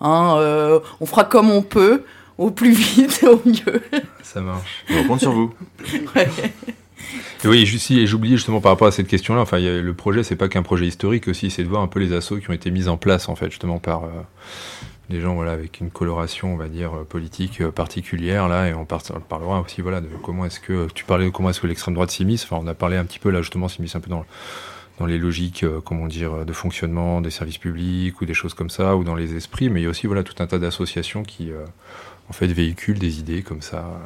hein, 0.00 0.36
euh, 0.38 0.80
on 1.00 1.06
fera 1.06 1.24
comme 1.24 1.50
on 1.50 1.62
peut, 1.62 2.02
au 2.38 2.50
plus 2.50 2.72
vite, 2.72 3.24
au 3.24 3.40
mieux. 3.44 3.82
Ça 4.22 4.40
marche. 4.40 4.84
On 4.90 5.04
compte 5.04 5.20
sur 5.20 5.32
vous. 5.32 5.54
Ouais. 6.14 6.28
Oui, 7.44 7.62
et 7.90 8.06
j'oubliais 8.06 8.36
justement 8.36 8.60
par 8.60 8.72
rapport 8.72 8.88
à 8.88 8.92
cette 8.92 9.08
question-là, 9.08 9.40
enfin, 9.40 9.58
le 9.58 9.94
projet, 9.94 10.22
c'est 10.22 10.36
pas 10.36 10.48
qu'un 10.48 10.62
projet 10.62 10.86
historique 10.86 11.28
aussi, 11.28 11.50
c'est 11.50 11.62
de 11.62 11.68
voir 11.68 11.82
un 11.82 11.86
peu 11.86 12.00
les 12.00 12.12
assauts 12.12 12.38
qui 12.38 12.50
ont 12.50 12.54
été 12.54 12.70
mis 12.70 12.88
en 12.88 12.96
place, 12.96 13.28
en 13.28 13.36
fait, 13.36 13.50
justement, 13.50 13.78
par 13.78 14.04
euh, 14.04 14.08
des 15.10 15.20
gens, 15.20 15.34
voilà, 15.34 15.52
avec 15.52 15.80
une 15.80 15.90
coloration, 15.90 16.52
on 16.54 16.56
va 16.56 16.68
dire, 16.68 16.94
euh, 16.96 17.04
politique 17.04 17.60
euh, 17.60 17.70
particulière, 17.70 18.48
là, 18.48 18.68
et 18.68 18.74
on, 18.74 18.84
par- 18.84 19.02
on 19.14 19.20
parlera 19.20 19.60
aussi, 19.60 19.80
voilà, 19.82 20.00
de 20.00 20.08
comment 20.22 20.44
est-ce 20.46 20.60
que, 20.60 20.88
tu 20.94 21.04
parlais 21.04 21.26
de 21.26 21.30
comment 21.30 21.50
est-ce 21.50 21.60
que 21.60 21.66
l'extrême 21.66 21.94
droite 21.94 22.10
s'immisce, 22.10 22.44
enfin, 22.44 22.58
on 22.62 22.66
a 22.66 22.74
parlé 22.74 22.96
un 22.96 23.04
petit 23.04 23.18
peu, 23.18 23.30
là, 23.30 23.42
justement, 23.42 23.68
s'immisce 23.68 23.94
un 23.96 24.00
peu 24.00 24.10
dans, 24.10 24.24
dans 24.98 25.06
les 25.06 25.18
logiques, 25.18 25.64
comment 25.84 26.06
dire, 26.06 26.44
de 26.46 26.52
fonctionnement 26.52 27.20
des 27.20 27.30
services 27.30 27.58
publics, 27.58 28.20
ou 28.20 28.24
des 28.24 28.34
choses 28.34 28.54
comme 28.54 28.70
ça, 28.70 28.96
ou 28.96 29.04
dans 29.04 29.14
les 29.14 29.36
esprits, 29.36 29.68
mais 29.68 29.80
il 29.80 29.84
y 29.84 29.86
a 29.86 29.90
aussi, 29.90 30.06
voilà, 30.06 30.22
tout 30.24 30.42
un 30.42 30.46
tas 30.46 30.58
d'associations 30.58 31.22
qui, 31.22 31.50
en 32.28 32.32
fait, 32.32 32.46
véhiculent 32.46 32.98
des 32.98 33.20
idées 33.20 33.42
comme 33.42 33.60
ça, 33.62 34.00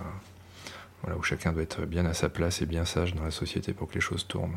voilà, 1.03 1.17
où 1.19 1.23
chacun 1.23 1.53
doit 1.53 1.63
être 1.63 1.87
bien 1.87 2.05
à 2.07 2.15
sa 2.15 2.29
place 2.29 2.63
et 2.63 2.67
bien 2.67 2.85
sage 2.85 3.15
dans 3.15 3.25
la 3.25 3.31
société 3.31 3.73
pour 3.73 3.89
que 3.89 3.95
les 3.95 4.01
choses 4.01 4.27
tournent. 4.27 4.57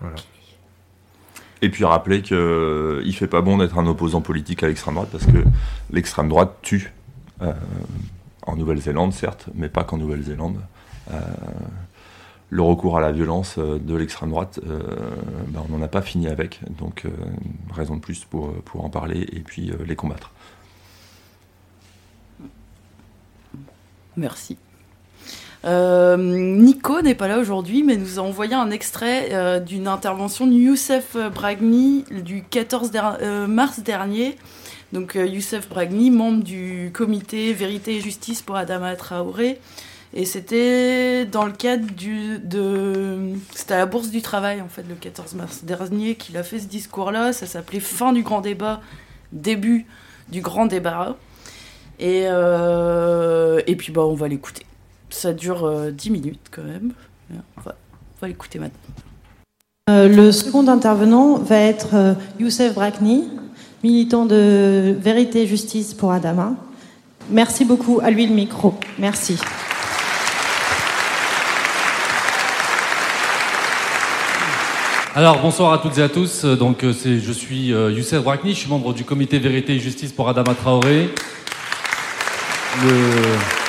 Voilà. 0.00 0.16
Et 1.62 1.70
puis 1.70 1.84
rappeler 1.84 2.22
qu'il 2.22 2.36
ne 2.36 3.12
fait 3.12 3.26
pas 3.26 3.40
bon 3.40 3.58
d'être 3.58 3.78
un 3.78 3.86
opposant 3.86 4.20
politique 4.20 4.62
à 4.62 4.68
l'extrême 4.68 4.94
droite 4.94 5.08
parce 5.10 5.26
que 5.26 5.44
l'extrême 5.90 6.28
droite 6.28 6.56
tue. 6.62 6.92
Euh, 7.42 7.52
en 8.46 8.56
Nouvelle-Zélande, 8.56 9.12
certes, 9.12 9.46
mais 9.54 9.68
pas 9.68 9.84
qu'en 9.84 9.96
Nouvelle-Zélande. 9.96 10.60
Euh, 11.10 11.20
le 12.50 12.62
recours 12.62 12.96
à 12.96 13.00
la 13.00 13.10
violence 13.10 13.56
euh, 13.58 13.78
de 13.78 13.94
l'extrême 13.96 14.30
droite, 14.30 14.60
euh, 14.66 14.80
ben, 15.48 15.62
on 15.68 15.76
n'en 15.76 15.82
a 15.82 15.88
pas 15.88 16.02
fini 16.02 16.28
avec. 16.28 16.60
Donc, 16.78 17.04
euh, 17.04 17.10
raison 17.72 17.96
de 17.96 18.00
plus 18.00 18.24
pour, 18.24 18.52
pour 18.62 18.84
en 18.84 18.90
parler 18.90 19.26
et 19.32 19.40
puis 19.40 19.70
euh, 19.70 19.76
les 19.84 19.96
combattre. 19.96 20.30
Merci. 24.16 24.56
Euh, 25.64 26.16
Nico 26.18 27.00
n'est 27.00 27.14
pas 27.14 27.28
là 27.28 27.38
aujourd'hui, 27.38 27.82
mais 27.82 27.96
nous 27.96 28.18
a 28.18 28.22
envoyé 28.22 28.54
un 28.54 28.70
extrait 28.70 29.30
euh, 29.32 29.60
d'une 29.60 29.88
intervention 29.88 30.46
de 30.46 30.52
Youssef 30.52 31.16
Bragni 31.34 32.04
du 32.10 32.44
14 32.44 32.90
der- 32.90 33.18
euh, 33.22 33.46
mars 33.46 33.80
dernier. 33.80 34.36
Donc 34.92 35.14
Youssef 35.14 35.68
Bragni, 35.68 36.10
membre 36.10 36.44
du 36.44 36.90
comité 36.92 37.52
Vérité 37.52 37.96
et 37.96 38.00
Justice 38.00 38.42
pour 38.42 38.56
Adama 38.56 38.94
Traoré. 38.94 39.58
Et 40.16 40.24
c'était 40.26 41.24
dans 41.24 41.44
le 41.44 41.50
cadre 41.52 41.86
de... 41.96 43.30
C'était 43.52 43.74
à 43.74 43.78
la 43.78 43.86
Bourse 43.86 44.10
du 44.10 44.22
Travail, 44.22 44.60
en 44.60 44.68
fait, 44.68 44.84
le 44.88 44.94
14 44.94 45.34
mars 45.34 45.64
dernier, 45.64 46.14
qu'il 46.14 46.36
a 46.36 46.44
fait 46.44 46.60
ce 46.60 46.66
discours-là. 46.66 47.32
Ça 47.32 47.46
s'appelait 47.46 47.80
Fin 47.80 48.12
du 48.12 48.22
grand 48.22 48.40
débat, 48.40 48.80
début 49.32 49.86
du 50.28 50.40
grand 50.40 50.66
débat. 50.66 51.16
Et, 51.98 52.20
et 52.26 53.76
puis, 53.76 53.90
bah, 53.92 54.02
on 54.02 54.14
va 54.14 54.28
l'écouter. 54.28 54.64
Ça 55.14 55.32
dure 55.32 55.64
euh, 55.64 55.92
10 55.92 56.10
minutes 56.10 56.48
quand 56.50 56.64
même. 56.64 56.92
On 57.30 57.60
va, 57.60 57.76
on 58.16 58.20
va 58.20 58.28
l'écouter 58.28 58.58
maintenant. 58.58 58.80
Euh, 59.88 60.08
le 60.08 60.32
second 60.32 60.66
intervenant 60.66 61.38
va 61.38 61.56
être 61.56 61.94
euh, 61.94 62.14
Youssef 62.40 62.74
Brakni, 62.74 63.28
militant 63.84 64.26
de 64.26 64.96
Vérité 64.98 65.42
et 65.42 65.46
Justice 65.46 65.94
pour 65.94 66.10
Adama. 66.10 66.54
Merci 67.30 67.64
beaucoup. 67.64 68.00
À 68.02 68.10
lui 68.10 68.26
le 68.26 68.34
micro. 68.34 68.74
Merci. 68.98 69.38
Alors 75.14 75.38
bonsoir 75.38 75.72
à 75.72 75.78
toutes 75.78 75.96
et 75.98 76.02
à 76.02 76.08
tous. 76.08 76.44
Euh, 76.44 76.56
Donc 76.56 76.84
c'est, 76.92 77.20
je 77.20 77.32
suis 77.32 77.72
euh, 77.72 77.92
Youssef 77.92 78.24
Brakni, 78.24 78.52
je 78.52 78.58
suis 78.58 78.68
membre 78.68 78.92
du 78.92 79.04
comité 79.04 79.38
Vérité 79.38 79.76
et 79.76 79.78
Justice 79.78 80.10
pour 80.10 80.28
Adama 80.28 80.54
Traoré. 80.54 81.08
Le, 82.82 83.63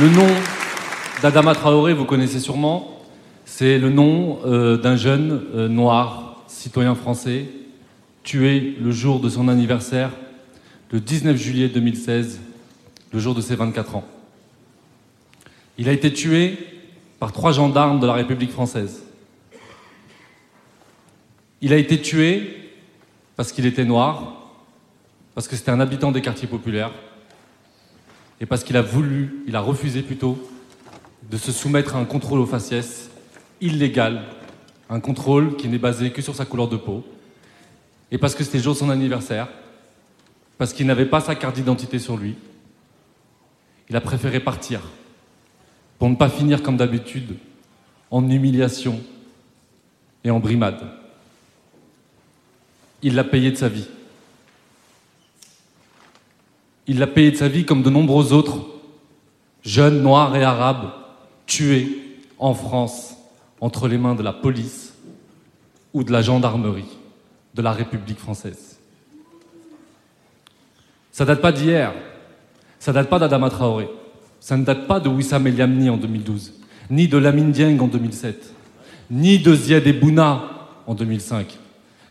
le 0.00 0.08
nom 0.08 0.26
d'Adama 1.22 1.54
Traoré, 1.54 1.94
vous 1.94 2.04
connaissez 2.04 2.40
sûrement. 2.40 3.00
C'est 3.44 3.78
le 3.78 3.90
nom 3.90 4.40
euh, 4.44 4.76
d'un 4.76 4.96
jeune 4.96 5.42
euh, 5.54 5.68
noir, 5.68 6.42
citoyen 6.48 6.96
français, 6.96 7.46
tué 8.24 8.76
le 8.80 8.90
jour 8.90 9.20
de 9.20 9.28
son 9.28 9.46
anniversaire, 9.46 10.10
le 10.90 10.98
19 10.98 11.36
juillet 11.36 11.68
2016, 11.68 12.40
le 13.12 13.18
jour 13.20 13.34
de 13.34 13.40
ses 13.40 13.54
24 13.54 13.96
ans. 13.96 14.04
Il 15.78 15.88
a 15.88 15.92
été 15.92 16.12
tué 16.12 16.58
par 17.20 17.32
trois 17.32 17.52
gendarmes 17.52 18.00
de 18.00 18.06
la 18.06 18.14
République 18.14 18.50
française. 18.50 19.04
Il 21.60 21.72
a 21.72 21.76
été 21.76 22.00
tué 22.00 22.72
parce 23.36 23.52
qu'il 23.52 23.66
était 23.66 23.84
noir, 23.84 24.50
parce 25.34 25.46
que 25.46 25.54
c'était 25.54 25.70
un 25.70 25.80
habitant 25.80 26.10
des 26.10 26.20
quartiers 26.20 26.48
populaires, 26.48 26.92
et 28.40 28.46
parce 28.46 28.64
qu'il 28.64 28.76
a 28.76 28.82
voulu, 28.82 29.42
il 29.46 29.56
a 29.56 29.60
refusé 29.60 30.02
plutôt, 30.02 30.38
de 31.30 31.36
se 31.36 31.52
soumettre 31.52 31.96
à 31.96 31.98
un 31.98 32.04
contrôle 32.04 32.40
au 32.40 32.46
faciès 32.46 33.10
illégal, 33.60 34.22
un 34.90 35.00
contrôle 35.00 35.56
qui 35.56 35.68
n'est 35.68 35.78
basé 35.78 36.10
que 36.10 36.22
sur 36.22 36.34
sa 36.34 36.44
couleur 36.44 36.68
de 36.68 36.76
peau, 36.76 37.04
et 38.10 38.18
parce 38.18 38.34
que 38.34 38.44
c'était 38.44 38.58
le 38.58 38.64
jour 38.64 38.74
de 38.74 38.78
son 38.78 38.90
anniversaire, 38.90 39.48
parce 40.58 40.72
qu'il 40.72 40.86
n'avait 40.86 41.06
pas 41.06 41.20
sa 41.20 41.34
carte 41.34 41.56
d'identité 41.56 41.98
sur 41.98 42.16
lui, 42.16 42.36
il 43.88 43.96
a 43.96 44.00
préféré 44.00 44.40
partir 44.40 44.80
pour 45.98 46.08
ne 46.08 46.16
pas 46.16 46.28
finir 46.28 46.62
comme 46.62 46.76
d'habitude 46.76 47.36
en 48.10 48.28
humiliation 48.28 49.00
et 50.22 50.30
en 50.30 50.40
brimade. 50.40 50.80
Il 53.02 53.14
l'a 53.14 53.24
payé 53.24 53.50
de 53.50 53.56
sa 53.56 53.68
vie. 53.68 53.86
Il 56.86 56.98
l'a 56.98 57.06
payé 57.06 57.30
de 57.30 57.36
sa 57.36 57.48
vie 57.48 57.64
comme 57.64 57.82
de 57.82 57.90
nombreux 57.90 58.32
autres 58.32 58.66
jeunes 59.62 60.02
noirs 60.02 60.36
et 60.36 60.44
arabes 60.44 60.90
tués 61.46 62.18
en 62.38 62.54
France 62.54 63.16
entre 63.60 63.88
les 63.88 63.98
mains 63.98 64.14
de 64.14 64.22
la 64.22 64.32
police 64.32 64.94
ou 65.92 66.04
de 66.04 66.12
la 66.12 66.20
gendarmerie 66.20 66.98
de 67.54 67.62
la 67.62 67.72
République 67.72 68.18
française. 68.18 68.78
Ça 71.12 71.24
date 71.24 71.40
pas 71.40 71.52
d'hier, 71.52 71.92
ça 72.78 72.92
date 72.92 73.08
pas 73.08 73.18
d'Adama 73.18 73.48
Traoré. 73.48 73.88
Ça 74.40 74.58
ne 74.58 74.64
date 74.64 74.86
pas 74.86 75.00
de 75.00 75.08
Wissam 75.08 75.46
El 75.46 75.54
Yamni 75.54 75.88
en 75.88 75.96
2012, 75.96 76.52
ni 76.90 77.08
de 77.08 77.16
Lamine 77.16 77.50
Dieng 77.50 77.80
en 77.80 77.86
2007, 77.86 78.52
ni 79.10 79.38
de 79.38 79.54
Ziad 79.54 79.86
Ebouna 79.86 80.42
en 80.86 80.94
2005, 80.94 81.46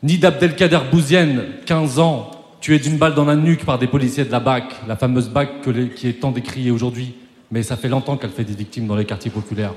ni 0.02 0.18
d'Abdelkader 0.18 0.80
Bouzienne, 0.92 1.44
15 1.68 2.00
ans, 2.00 2.32
tués 2.64 2.80
d'une 2.80 2.98
balle 2.98 3.14
dans 3.14 3.26
la 3.26 3.36
nuque 3.36 3.66
par 3.66 3.78
des 3.78 3.88
policiers 3.88 4.24
de 4.24 4.32
la 4.32 4.40
BAC, 4.40 4.88
la 4.88 4.96
fameuse 4.96 5.28
BAC 5.28 5.62
qui 5.96 6.08
est 6.08 6.22
tant 6.22 6.32
décriée 6.32 6.72
aujourd'hui, 6.72 7.14
mais 7.52 7.62
ça 7.62 7.76
fait 7.76 7.90
longtemps 7.90 8.16
qu'elle 8.16 8.30
fait 8.30 8.46
des 8.46 8.54
victimes 8.54 8.88
dans 8.88 8.96
les 8.96 9.04
quartiers 9.04 9.30
populaires. 9.30 9.74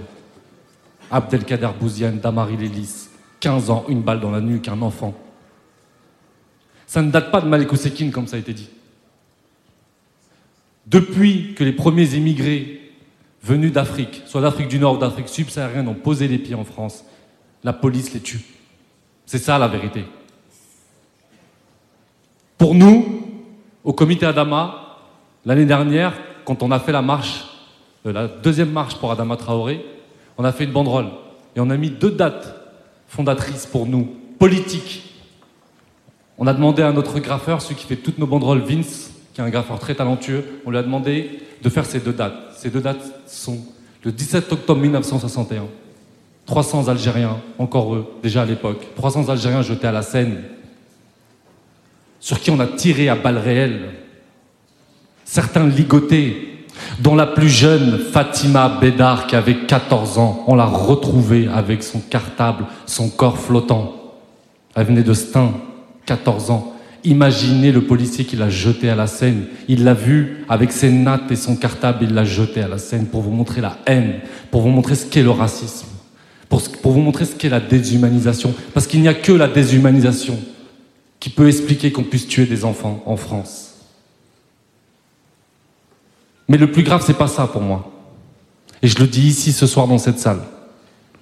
Abdelkader 1.10 1.70
Bouziane, 1.80 2.20
Damari 2.20 2.56
Lélis, 2.56 3.08
15 3.40 3.70
ans, 3.70 3.84
une 3.88 4.02
balle 4.02 4.20
dans 4.20 4.30
la 4.30 4.40
nuque, 4.40 4.68
un 4.68 4.80
enfant. 4.82 5.14
Ça 6.86 7.02
ne 7.02 7.10
date 7.10 7.32
pas 7.32 7.40
de 7.40 7.48
Malek 7.48 7.72
Ousekine, 7.72 8.12
comme 8.12 8.28
ça 8.28 8.36
a 8.36 8.38
été 8.38 8.52
dit. 8.52 8.68
Depuis 10.86 11.54
que 11.54 11.64
les 11.64 11.72
premiers 11.72 12.14
émigrés 12.14 12.92
venus 13.42 13.72
d'Afrique, 13.72 14.22
soit 14.26 14.42
d'Afrique 14.42 14.68
du 14.68 14.78
Nord 14.78 14.94
ou 14.94 14.98
d'Afrique 14.98 15.28
subsaharienne, 15.28 15.88
ont 15.88 15.94
posé 15.94 16.28
les 16.28 16.38
pieds 16.38 16.54
en 16.54 16.64
France, 16.64 17.04
la 17.64 17.72
police 17.72 18.14
les 18.14 18.20
tue. 18.20 18.44
C'est 19.26 19.38
ça 19.38 19.58
la 19.58 19.66
vérité. 19.66 20.04
Pour 22.58 22.74
nous, 22.74 23.04
au 23.84 23.92
comité 23.92 24.26
Adama, 24.26 24.98
l'année 25.44 25.66
dernière, 25.66 26.14
quand 26.44 26.62
on 26.62 26.70
a 26.70 26.78
fait 26.78 26.92
la 26.92 27.02
marche, 27.02 27.44
euh, 28.06 28.12
la 28.12 28.28
deuxième 28.28 28.70
marche 28.70 28.96
pour 28.96 29.12
Adama 29.12 29.36
Traoré, 29.36 29.84
on 30.38 30.44
a 30.44 30.52
fait 30.52 30.64
une 30.64 30.72
banderole 30.72 31.08
et 31.54 31.60
on 31.60 31.70
a 31.70 31.76
mis 31.76 31.90
deux 31.90 32.10
dates 32.10 32.54
fondatrices 33.08 33.66
pour 33.66 33.86
nous, 33.86 34.08
politiques. 34.38 35.14
On 36.38 36.46
a 36.46 36.54
demandé 36.54 36.82
à 36.82 36.92
notre 36.92 37.18
graffeur, 37.18 37.60
celui 37.60 37.76
qui 37.76 37.86
fait 37.86 37.96
toutes 37.96 38.18
nos 38.18 38.26
banderoles, 38.26 38.60
Vince, 38.60 39.12
qui 39.34 39.40
est 39.40 39.44
un 39.44 39.50
graffeur 39.50 39.78
très 39.78 39.94
talentueux, 39.94 40.60
on 40.64 40.70
lui 40.70 40.78
a 40.78 40.82
demandé 40.82 41.40
de 41.62 41.68
faire 41.68 41.86
ces 41.86 42.00
deux 42.00 42.12
dates. 42.12 42.54
Ces 42.56 42.70
deux 42.70 42.80
dates 42.80 43.04
sont 43.26 43.58
le 44.02 44.12
17 44.12 44.52
octobre 44.52 44.80
1961. 44.80 45.64
300 46.46 46.88
Algériens, 46.88 47.38
encore 47.58 47.94
eux, 47.94 48.06
déjà 48.22 48.42
à 48.42 48.44
l'époque, 48.44 48.86
300 48.94 49.28
Algériens 49.28 49.62
jetés 49.62 49.88
à 49.88 49.92
la 49.92 50.02
Seine, 50.02 50.42
sur 52.20 52.40
qui 52.40 52.50
on 52.50 52.60
a 52.60 52.66
tiré 52.66 53.08
à 53.08 53.14
balles 53.14 53.38
réelles. 53.38 53.90
Certains 55.24 55.66
ligotés, 55.66 56.64
dont 57.00 57.14
la 57.14 57.26
plus 57.26 57.48
jeune, 57.48 57.98
Fatima 58.12 58.78
Bédard, 58.80 59.26
qui 59.26 59.36
avait 59.36 59.66
14 59.66 60.18
ans, 60.18 60.44
on 60.46 60.54
l'a 60.54 60.66
retrouvée 60.66 61.48
avec 61.52 61.82
son 61.82 62.00
cartable, 62.00 62.64
son 62.86 63.08
corps 63.08 63.38
flottant. 63.38 63.94
Elle 64.74 64.86
venait 64.86 65.02
de 65.02 65.14
Stein, 65.14 65.52
14 66.06 66.50
ans. 66.50 66.72
Imaginez 67.04 67.70
le 67.70 67.82
policier 67.82 68.24
qui 68.24 68.36
l'a 68.36 68.50
jeté 68.50 68.90
à 68.90 68.94
la 68.94 69.06
Seine. 69.06 69.44
Il 69.68 69.84
l'a 69.84 69.94
vu 69.94 70.44
avec 70.48 70.72
ses 70.72 70.90
nattes 70.90 71.30
et 71.30 71.36
son 71.36 71.56
cartable, 71.56 71.98
il 72.02 72.14
l'a 72.14 72.24
jeté 72.24 72.62
à 72.62 72.68
la 72.68 72.78
Seine 72.78 73.06
pour 73.06 73.22
vous 73.22 73.30
montrer 73.30 73.60
la 73.60 73.78
haine, 73.86 74.20
pour 74.50 74.62
vous 74.62 74.68
montrer 74.68 74.96
ce 74.96 75.06
qu'est 75.06 75.22
le 75.22 75.30
racisme, 75.30 75.86
pour 76.48 76.92
vous 76.92 77.00
montrer 77.00 77.24
ce 77.24 77.34
qu'est 77.34 77.48
la 77.48 77.60
déshumanisation. 77.60 78.54
Parce 78.74 78.86
qu'il 78.86 79.00
n'y 79.00 79.08
a 79.08 79.14
que 79.14 79.32
la 79.32 79.48
déshumanisation 79.48 80.38
qui 81.20 81.30
peut 81.30 81.48
expliquer 81.48 81.92
qu'on 81.92 82.04
puisse 82.04 82.28
tuer 82.28 82.46
des 82.46 82.64
enfants 82.64 83.02
en 83.06 83.16
France. 83.16 83.74
Mais 86.48 86.58
le 86.58 86.70
plus 86.70 86.82
grave, 86.82 87.02
c'est 87.04 87.18
pas 87.18 87.28
ça 87.28 87.46
pour 87.46 87.62
moi. 87.62 87.90
Et 88.82 88.88
je 88.88 88.98
le 88.98 89.06
dis 89.06 89.26
ici 89.26 89.52
ce 89.52 89.66
soir 89.66 89.88
dans 89.88 89.98
cette 89.98 90.18
salle, 90.18 90.42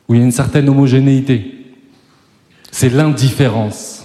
où 0.09 0.15
il 0.15 0.19
y 0.19 0.23
a 0.23 0.25
une 0.25 0.33
certaine 0.33 0.69
homogénéité. 0.69 1.75
C'est 2.71 2.91
l'indifférence. 2.91 4.05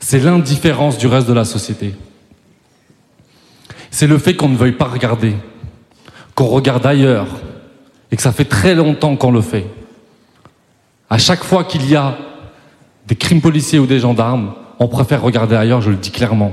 C'est 0.00 0.20
l'indifférence 0.20 0.96
du 0.96 1.06
reste 1.06 1.28
de 1.28 1.32
la 1.32 1.44
société. 1.44 1.94
C'est 3.90 4.06
le 4.06 4.18
fait 4.18 4.34
qu'on 4.36 4.48
ne 4.48 4.56
veuille 4.56 4.72
pas 4.72 4.86
regarder, 4.86 5.34
qu'on 6.34 6.46
regarde 6.46 6.86
ailleurs, 6.86 7.26
et 8.10 8.16
que 8.16 8.22
ça 8.22 8.32
fait 8.32 8.44
très 8.44 8.74
longtemps 8.74 9.16
qu'on 9.16 9.32
le 9.32 9.42
fait. 9.42 9.66
À 11.10 11.18
chaque 11.18 11.44
fois 11.44 11.64
qu'il 11.64 11.88
y 11.90 11.96
a 11.96 12.16
des 13.10 13.16
crimes 13.16 13.40
policiers 13.40 13.80
ou 13.80 13.86
des 13.86 13.98
gendarmes, 13.98 14.52
on 14.78 14.86
préfère 14.86 15.20
regarder 15.20 15.56
ailleurs, 15.56 15.82
je 15.82 15.90
le 15.90 15.96
dis 15.96 16.12
clairement. 16.12 16.52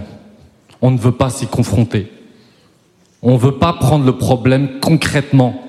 On 0.81 0.89
ne 0.89 0.97
veut 0.97 1.11
pas 1.11 1.29
s'y 1.29 1.45
confronter. 1.45 2.11
On 3.21 3.33
ne 3.33 3.37
veut 3.37 3.59
pas 3.59 3.73
prendre 3.73 4.03
le 4.03 4.17
problème 4.17 4.79
concrètement. 4.81 5.61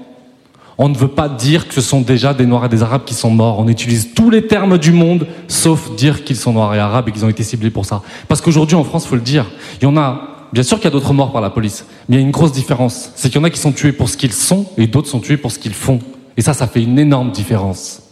On 0.79 0.89
ne 0.89 0.97
veut 0.97 1.09
pas 1.09 1.29
dire 1.29 1.69
que 1.69 1.75
ce 1.75 1.83
sont 1.83 2.01
déjà 2.01 2.33
des 2.33 2.47
Noirs 2.47 2.65
et 2.65 2.69
des 2.71 2.83
Arabes 2.83 3.05
qui 3.05 3.13
sont 3.13 3.31
morts. 3.31 3.59
On 3.59 3.69
utilise 3.69 4.15
tous 4.15 4.31
les 4.31 4.47
termes 4.47 4.79
du 4.79 4.93
monde, 4.93 5.27
sauf 5.47 5.95
dire 5.95 6.25
qu'ils 6.25 6.37
sont 6.37 6.55
Noirs 6.55 6.75
et 6.75 6.79
Arabes 6.79 7.07
et 7.11 7.13
qu'ils 7.13 7.27
ont 7.27 7.29
été 7.29 7.43
ciblés 7.43 7.71
pour 7.71 7.85
ça. 7.85 8.01
Parce 8.27 8.41
qu'aujourd'hui, 8.41 8.77
en 8.77 8.85
France, 8.85 9.07
faut 9.07 9.15
le 9.15 9.21
dire, 9.21 9.45
il 9.83 9.85
y 9.85 9.87
en 9.87 9.97
a, 9.99 10.47
bien 10.55 10.63
sûr 10.63 10.79
qu'il 10.79 10.85
y 10.85 10.89
a 10.89 10.93
d'autres 10.93 11.13
morts 11.13 11.33
par 11.33 11.43
la 11.43 11.51
police, 11.51 11.85
mais 12.09 12.17
il 12.17 12.19
y 12.21 12.23
a 12.23 12.25
une 12.25 12.33
grosse 12.33 12.53
différence. 12.53 13.13
C'est 13.15 13.29
qu'il 13.29 13.39
y 13.39 13.45
en 13.45 13.45
a 13.45 13.51
qui 13.51 13.61
sont 13.61 13.73
tués 13.73 13.93
pour 13.93 14.09
ce 14.09 14.17
qu'ils 14.17 14.33
sont 14.33 14.65
et 14.79 14.87
d'autres 14.87 15.09
sont 15.09 15.21
tués 15.21 15.37
pour 15.37 15.53
ce 15.53 15.59
qu'ils 15.59 15.75
font. 15.75 15.99
Et 16.39 16.41
ça, 16.41 16.55
ça 16.55 16.67
fait 16.67 16.83
une 16.83 16.99
énorme 16.99 17.31
différence. 17.31 18.08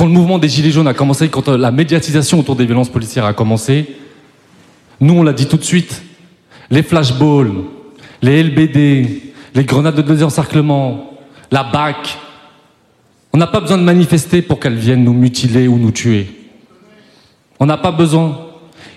Quand 0.00 0.06
le 0.06 0.12
mouvement 0.12 0.38
des 0.38 0.48
Gilets 0.48 0.70
jaunes 0.70 0.88
a 0.88 0.94
commencé, 0.94 1.28
quand 1.28 1.46
euh, 1.50 1.58
la 1.58 1.70
médiatisation 1.70 2.40
autour 2.40 2.56
des 2.56 2.64
violences 2.64 2.88
policières 2.88 3.26
a 3.26 3.34
commencé, 3.34 3.84
nous, 4.98 5.12
on 5.12 5.22
l'a 5.22 5.34
dit 5.34 5.44
tout 5.44 5.58
de 5.58 5.62
suite, 5.62 6.02
les 6.70 6.82
flashballs, 6.82 7.52
les 8.22 8.42
LBD, 8.42 9.22
les 9.54 9.64
grenades 9.64 9.96
de 9.96 10.00
désencerclement, 10.00 11.18
la 11.50 11.64
BAC, 11.64 12.16
on 13.34 13.36
n'a 13.36 13.46
pas 13.46 13.60
besoin 13.60 13.76
de 13.76 13.82
manifester 13.82 14.40
pour 14.40 14.58
qu'elles 14.58 14.78
viennent 14.78 15.04
nous 15.04 15.12
mutiler 15.12 15.68
ou 15.68 15.76
nous 15.76 15.90
tuer. 15.90 16.28
On 17.58 17.66
n'a 17.66 17.76
pas 17.76 17.92
besoin. 17.92 18.38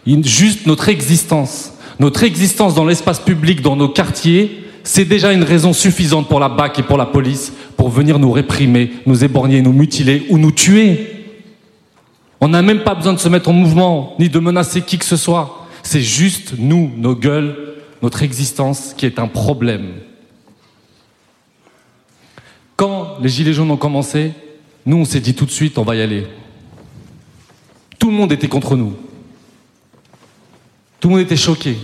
Juste 0.07 0.67
notre 0.67 0.87
existence, 0.87 1.73
notre 1.99 2.23
existence 2.23 2.75
dans 2.75 2.85
l'espace 2.85 3.19
public, 3.19 3.61
dans 3.61 3.75
nos 3.75 3.89
quartiers, 3.89 4.62
c'est 4.83 5.05
déjà 5.05 5.31
une 5.31 5.43
raison 5.43 5.71
suffisante 5.71 6.27
pour 6.27 6.39
la 6.41 6.49
BAC 6.49 6.79
et 6.79 6.83
pour 6.83 6.97
la 6.97 7.05
police 7.05 7.53
pour 7.77 7.89
venir 7.89 8.19
nous 8.19 8.31
réprimer, 8.31 8.91
nous 9.05 9.23
éborgner, 9.23 9.61
nous 9.61 9.73
mutiler 9.73 10.25
ou 10.29 10.37
nous 10.37 10.51
tuer. 10.51 11.25
On 12.41 12.49
n'a 12.49 12.61
même 12.61 12.83
pas 12.83 12.93
besoin 12.93 13.13
de 13.13 13.19
se 13.19 13.29
mettre 13.29 13.49
en 13.49 13.53
mouvement, 13.53 14.15
ni 14.19 14.27
de 14.27 14.39
menacer 14.39 14.81
qui 14.81 14.97
que 14.97 15.05
ce 15.05 15.15
soit. 15.15 15.65
C'est 15.83 16.01
juste 16.01 16.55
nous, 16.57 16.91
nos 16.97 17.15
gueules, 17.15 17.75
notre 18.01 18.23
existence 18.23 18.93
qui 18.95 19.05
est 19.05 19.19
un 19.19 19.27
problème. 19.27 19.93
Quand 22.75 23.17
les 23.21 23.29
Gilets 23.29 23.53
jaunes 23.53 23.71
ont 23.71 23.77
commencé, 23.77 24.33
nous, 24.85 24.97
on 24.97 25.05
s'est 25.05 25.21
dit 25.21 25.33
tout 25.33 25.45
de 25.45 25.51
suite, 25.51 25.77
on 25.77 25.83
va 25.83 25.95
y 25.95 26.01
aller. 26.01 26.27
Tout 27.97 28.09
le 28.09 28.17
monde 28.17 28.33
était 28.33 28.49
contre 28.49 28.75
nous. 28.75 28.93
Tout 30.99 31.07
le 31.07 31.15
monde 31.15 31.23
était 31.23 31.37
choqué. 31.37 31.77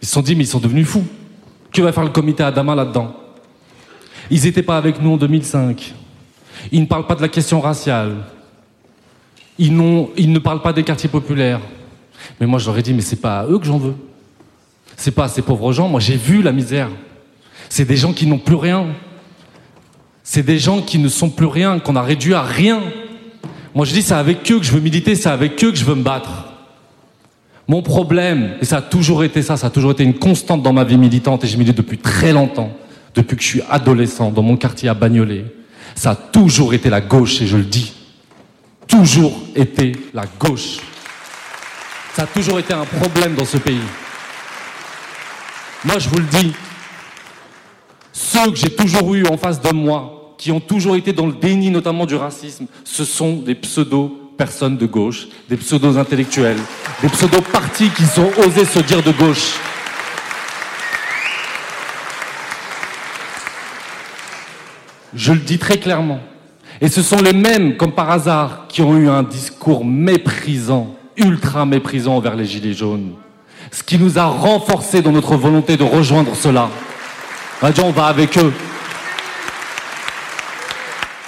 Ils 0.00 0.06
se 0.06 0.14
sont 0.14 0.22
dit, 0.22 0.36
mais 0.36 0.44
ils 0.44 0.48
sont 0.48 0.60
devenus 0.60 0.86
fous. 0.86 1.04
Que 1.72 1.80
va 1.80 1.92
faire 1.92 2.04
le 2.04 2.10
comité 2.10 2.42
Adama 2.42 2.74
là-dedans 2.74 3.14
Ils 4.30 4.42
n'étaient 4.42 4.62
pas 4.62 4.76
avec 4.76 5.00
nous 5.00 5.12
en 5.12 5.16
2005. 5.16 5.94
Ils 6.70 6.80
ne 6.80 6.86
parlent 6.86 7.06
pas 7.06 7.14
de 7.14 7.22
la 7.22 7.28
question 7.28 7.60
raciale. 7.60 8.16
Ils, 9.58 9.74
ne 9.74 10.38
parlent 10.38 10.62
pas 10.62 10.72
des 10.72 10.82
quartiers 10.82 11.08
populaires. 11.08 11.60
Mais 12.40 12.46
moi, 12.46 12.58
je 12.58 12.66
leur 12.66 12.78
ai 12.78 12.82
dit, 12.82 12.92
mais 12.92 13.00
c'est 13.00 13.20
pas 13.20 13.40
à 13.40 13.46
eux 13.46 13.58
que 13.58 13.64
j'en 13.64 13.78
veux. 13.78 13.94
C'est 14.96 15.10
pas 15.10 15.24
à 15.24 15.28
ces 15.28 15.42
pauvres 15.42 15.72
gens. 15.72 15.88
Moi, 15.88 16.00
j'ai 16.00 16.16
vu 16.16 16.42
la 16.42 16.52
misère. 16.52 16.90
C'est 17.68 17.84
des 17.84 17.96
gens 17.96 18.12
qui 18.12 18.26
n'ont 18.26 18.38
plus 18.38 18.56
rien. 18.56 18.86
C'est 20.22 20.42
des 20.42 20.58
gens 20.58 20.82
qui 20.82 20.98
ne 20.98 21.08
sont 21.08 21.30
plus 21.30 21.46
rien, 21.46 21.78
qu'on 21.78 21.96
a 21.96 22.02
réduit 22.02 22.34
à 22.34 22.42
rien. 22.42 22.80
Moi, 23.74 23.86
je 23.86 23.92
dis, 23.92 24.02
c'est 24.02 24.14
avec 24.14 24.50
eux 24.52 24.58
que 24.58 24.64
je 24.64 24.72
veux 24.72 24.80
militer, 24.80 25.14
c'est 25.14 25.30
avec 25.30 25.62
eux 25.64 25.70
que 25.70 25.78
je 25.78 25.84
veux 25.84 25.94
me 25.94 26.02
battre. 26.02 26.51
Mon 27.72 27.80
problème, 27.80 28.56
et 28.60 28.66
ça 28.66 28.76
a 28.76 28.82
toujours 28.82 29.24
été 29.24 29.40
ça, 29.40 29.56
ça 29.56 29.68
a 29.68 29.70
toujours 29.70 29.92
été 29.92 30.04
une 30.04 30.18
constante 30.18 30.62
dans 30.62 30.74
ma 30.74 30.84
vie 30.84 30.98
militante, 30.98 31.42
et 31.42 31.46
je 31.46 31.56
milite 31.56 31.78
depuis 31.78 31.96
très 31.96 32.34
longtemps, 32.34 32.70
depuis 33.14 33.34
que 33.34 33.42
je 33.42 33.48
suis 33.48 33.62
adolescent, 33.70 34.30
dans 34.30 34.42
mon 34.42 34.58
quartier 34.58 34.90
à 34.90 34.94
Bagnolet, 34.94 35.46
ça 35.94 36.10
a 36.10 36.14
toujours 36.14 36.74
été 36.74 36.90
la 36.90 37.00
gauche, 37.00 37.40
et 37.40 37.46
je 37.46 37.56
le 37.56 37.64
dis. 37.64 37.94
Toujours 38.86 39.32
été 39.56 39.92
la 40.12 40.24
gauche. 40.38 40.80
Ça 42.12 42.24
a 42.24 42.26
toujours 42.26 42.58
été 42.58 42.74
un 42.74 42.84
problème 42.84 43.36
dans 43.36 43.46
ce 43.46 43.56
pays. 43.56 43.80
Moi, 45.82 45.98
je 45.98 46.10
vous 46.10 46.18
le 46.18 46.24
dis, 46.24 46.52
ceux 48.12 48.50
que 48.50 48.56
j'ai 48.56 48.76
toujours 48.76 49.14
eu 49.14 49.24
en 49.28 49.38
face 49.38 49.62
de 49.62 49.72
moi, 49.72 50.34
qui 50.36 50.52
ont 50.52 50.60
toujours 50.60 50.94
été 50.94 51.14
dans 51.14 51.26
le 51.26 51.32
déni 51.32 51.70
notamment 51.70 52.04
du 52.04 52.16
racisme, 52.16 52.66
ce 52.84 53.06
sont 53.06 53.36
des 53.36 53.54
pseudo-personnes 54.32 54.76
de 54.76 54.86
gauche, 54.86 55.28
des 55.48 55.56
pseudo-intellectuels, 55.56 56.58
des 57.02 57.08
pseudo-partis 57.08 57.90
qui 57.90 58.04
ont 58.18 58.30
osé 58.46 58.64
se 58.64 58.80
dire 58.80 59.02
de 59.02 59.12
gauche. 59.12 59.54
Je 65.14 65.32
le 65.32 65.40
dis 65.40 65.58
très 65.58 65.78
clairement. 65.78 66.20
Et 66.80 66.88
ce 66.88 67.02
sont 67.02 67.20
les 67.20 67.34
mêmes, 67.34 67.76
comme 67.76 67.92
par 67.92 68.10
hasard, 68.10 68.66
qui 68.68 68.82
ont 68.82 68.96
eu 68.96 69.08
un 69.08 69.22
discours 69.22 69.84
méprisant, 69.84 70.96
ultra 71.16 71.66
méprisant 71.66 72.16
envers 72.16 72.34
les 72.34 72.46
Gilets 72.46 72.72
jaunes. 72.72 73.12
Ce 73.70 73.82
qui 73.82 73.98
nous 73.98 74.18
a 74.18 74.24
renforcés 74.24 75.02
dans 75.02 75.12
notre 75.12 75.36
volonté 75.36 75.76
de 75.76 75.84
rejoindre 75.84 76.34
cela. 76.34 76.70
On 77.60 77.70
dit, 77.70 77.80
on 77.80 77.92
va 77.92 78.06
avec 78.06 78.36
eux. 78.38 78.52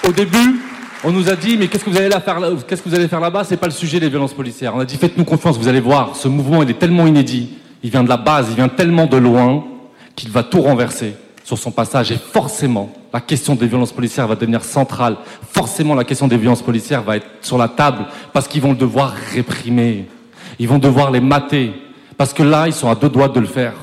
Au 0.09 0.13
début, 0.13 0.64
on 1.05 1.13
nous 1.13 1.29
a 1.29 1.37
dit, 1.37 1.57
mais 1.59 1.69
qu'est-ce 1.69 1.85
que 1.85 1.91
vous 1.91 1.99
allez 1.99 2.11
faire 2.11 2.41
là 2.41 2.51
Qu'est-ce 2.67 2.83
que 2.83 2.89
vous 2.89 2.95
allez 2.95 3.09
faire 3.09 3.21
là-bas? 3.21 3.45
C'est 3.45 3.59
pas 3.59 3.67
le 3.67 3.73
sujet 3.73 4.01
des 4.01 4.09
violences 4.09 4.33
policières. 4.33 4.75
On 4.75 4.81
a 4.81 4.85
dit, 4.87 4.97
faites-nous 4.97 5.25
confiance, 5.25 5.59
vous 5.59 5.69
allez 5.69 5.81
voir. 5.81 6.17
Ce 6.17 6.29
mouvement, 6.29 6.63
est 6.63 6.79
tellement 6.79 7.07
inédit. 7.07 7.51
Il 7.83 7.91
vient 7.91 8.03
de 8.03 8.09
la 8.09 8.17
base, 8.17 8.47
il 8.51 8.57
vient 8.57 8.69
tellement 8.69 9.07
de 9.07 9.19
loin 9.19 9.65
qu'il 10.17 10.31
va 10.31 10.43
tout 10.43 10.63
renverser 10.63 11.15
sur 11.45 11.59
son 11.59 11.71
passage. 11.71 12.11
Et 12.11 12.17
forcément, 12.17 12.91
la 13.13 13.21
question 13.21 13.55
des 13.55 13.67
violences 13.67 13.93
policières 13.93 14.27
va 14.27 14.35
devenir 14.35 14.65
centrale. 14.65 15.17
Forcément, 15.53 15.95
la 15.95 16.05
question 16.05 16.27
des 16.27 16.39
violences 16.39 16.63
policières 16.63 17.03
va 17.03 17.19
être 17.19 17.27
sur 17.43 17.59
la 17.59 17.69
table 17.69 18.07
parce 18.33 18.49
qu'ils 18.49 18.63
vont 18.63 18.71
le 18.71 18.79
devoir 18.79 19.13
réprimer. 19.35 20.07
Ils 20.59 20.69
vont 20.69 20.79
devoir 20.79 21.11
les 21.11 21.21
mater. 21.21 21.73
Parce 22.17 22.33
que 22.33 22.43
là, 22.43 22.67
ils 22.67 22.73
sont 22.73 22.89
à 22.89 22.95
deux 22.95 23.11
doigts 23.11 23.29
de 23.29 23.41
le 23.41 23.47
faire. 23.47 23.75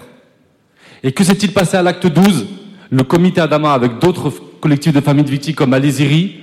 Et 1.03 1.12
que 1.12 1.23
s'est-il 1.23 1.53
passé 1.53 1.77
à 1.77 1.84
l'acte 1.84 2.07
12 2.07 2.47
Le 2.89 3.03
comité 3.03 3.41
Adama, 3.41 3.73
avec 3.73 3.99
d'autres 3.99 4.34
collectifs 4.60 4.93
de 4.93 5.01
familles 5.01 5.25
de 5.25 5.29
victimes 5.29 5.55
comme 5.55 5.73
Aliziri, 5.73 6.41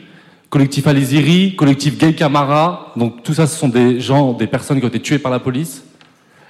collectif 0.50 0.86
Aliziri, 0.86 1.56
collectif 1.56 1.98
Gay 1.98 2.14
Camara, 2.14 2.92
donc 2.96 3.22
tout 3.22 3.34
ça, 3.34 3.46
ce 3.46 3.56
sont 3.56 3.68
des 3.68 4.00
gens, 4.00 4.32
des 4.32 4.46
personnes 4.46 4.78
qui 4.78 4.84
ont 4.84 4.88
été 4.88 5.00
tuées 5.00 5.18
par 5.18 5.30
la 5.30 5.38
police. 5.38 5.82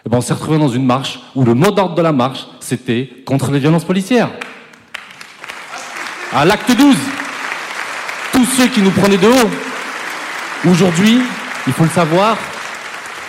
Et 0.07 0.09
ben, 0.09 0.19
on 0.19 0.21
s'est 0.21 0.35
retrouvés 0.35 0.59
dans 0.59 0.69
une 0.69 0.87
marche 0.87 1.21
où 1.35 1.45
le 1.45 1.55
mot 1.55 1.71
d'ordre 1.71 1.95
de 1.95 2.03
la 2.03 2.13
marche, 2.13 2.47
c'était 2.61 3.11
contre 3.25 3.51
les 3.51 3.59
violences 3.59 3.85
policières. 3.85 4.31
À 6.33 6.45
l'acte 6.45 6.71
12, 6.71 6.97
tous 8.33 8.45
ceux 8.45 8.69
qui 8.69 8.83
nous 8.83 8.91
prenaient 8.91 9.17
de 9.17 9.27
haut, 9.27 10.71
aujourd'hui, 10.71 11.21
il 11.67 11.73
faut 11.73 11.85
le 11.85 11.91
savoir, 11.91 12.37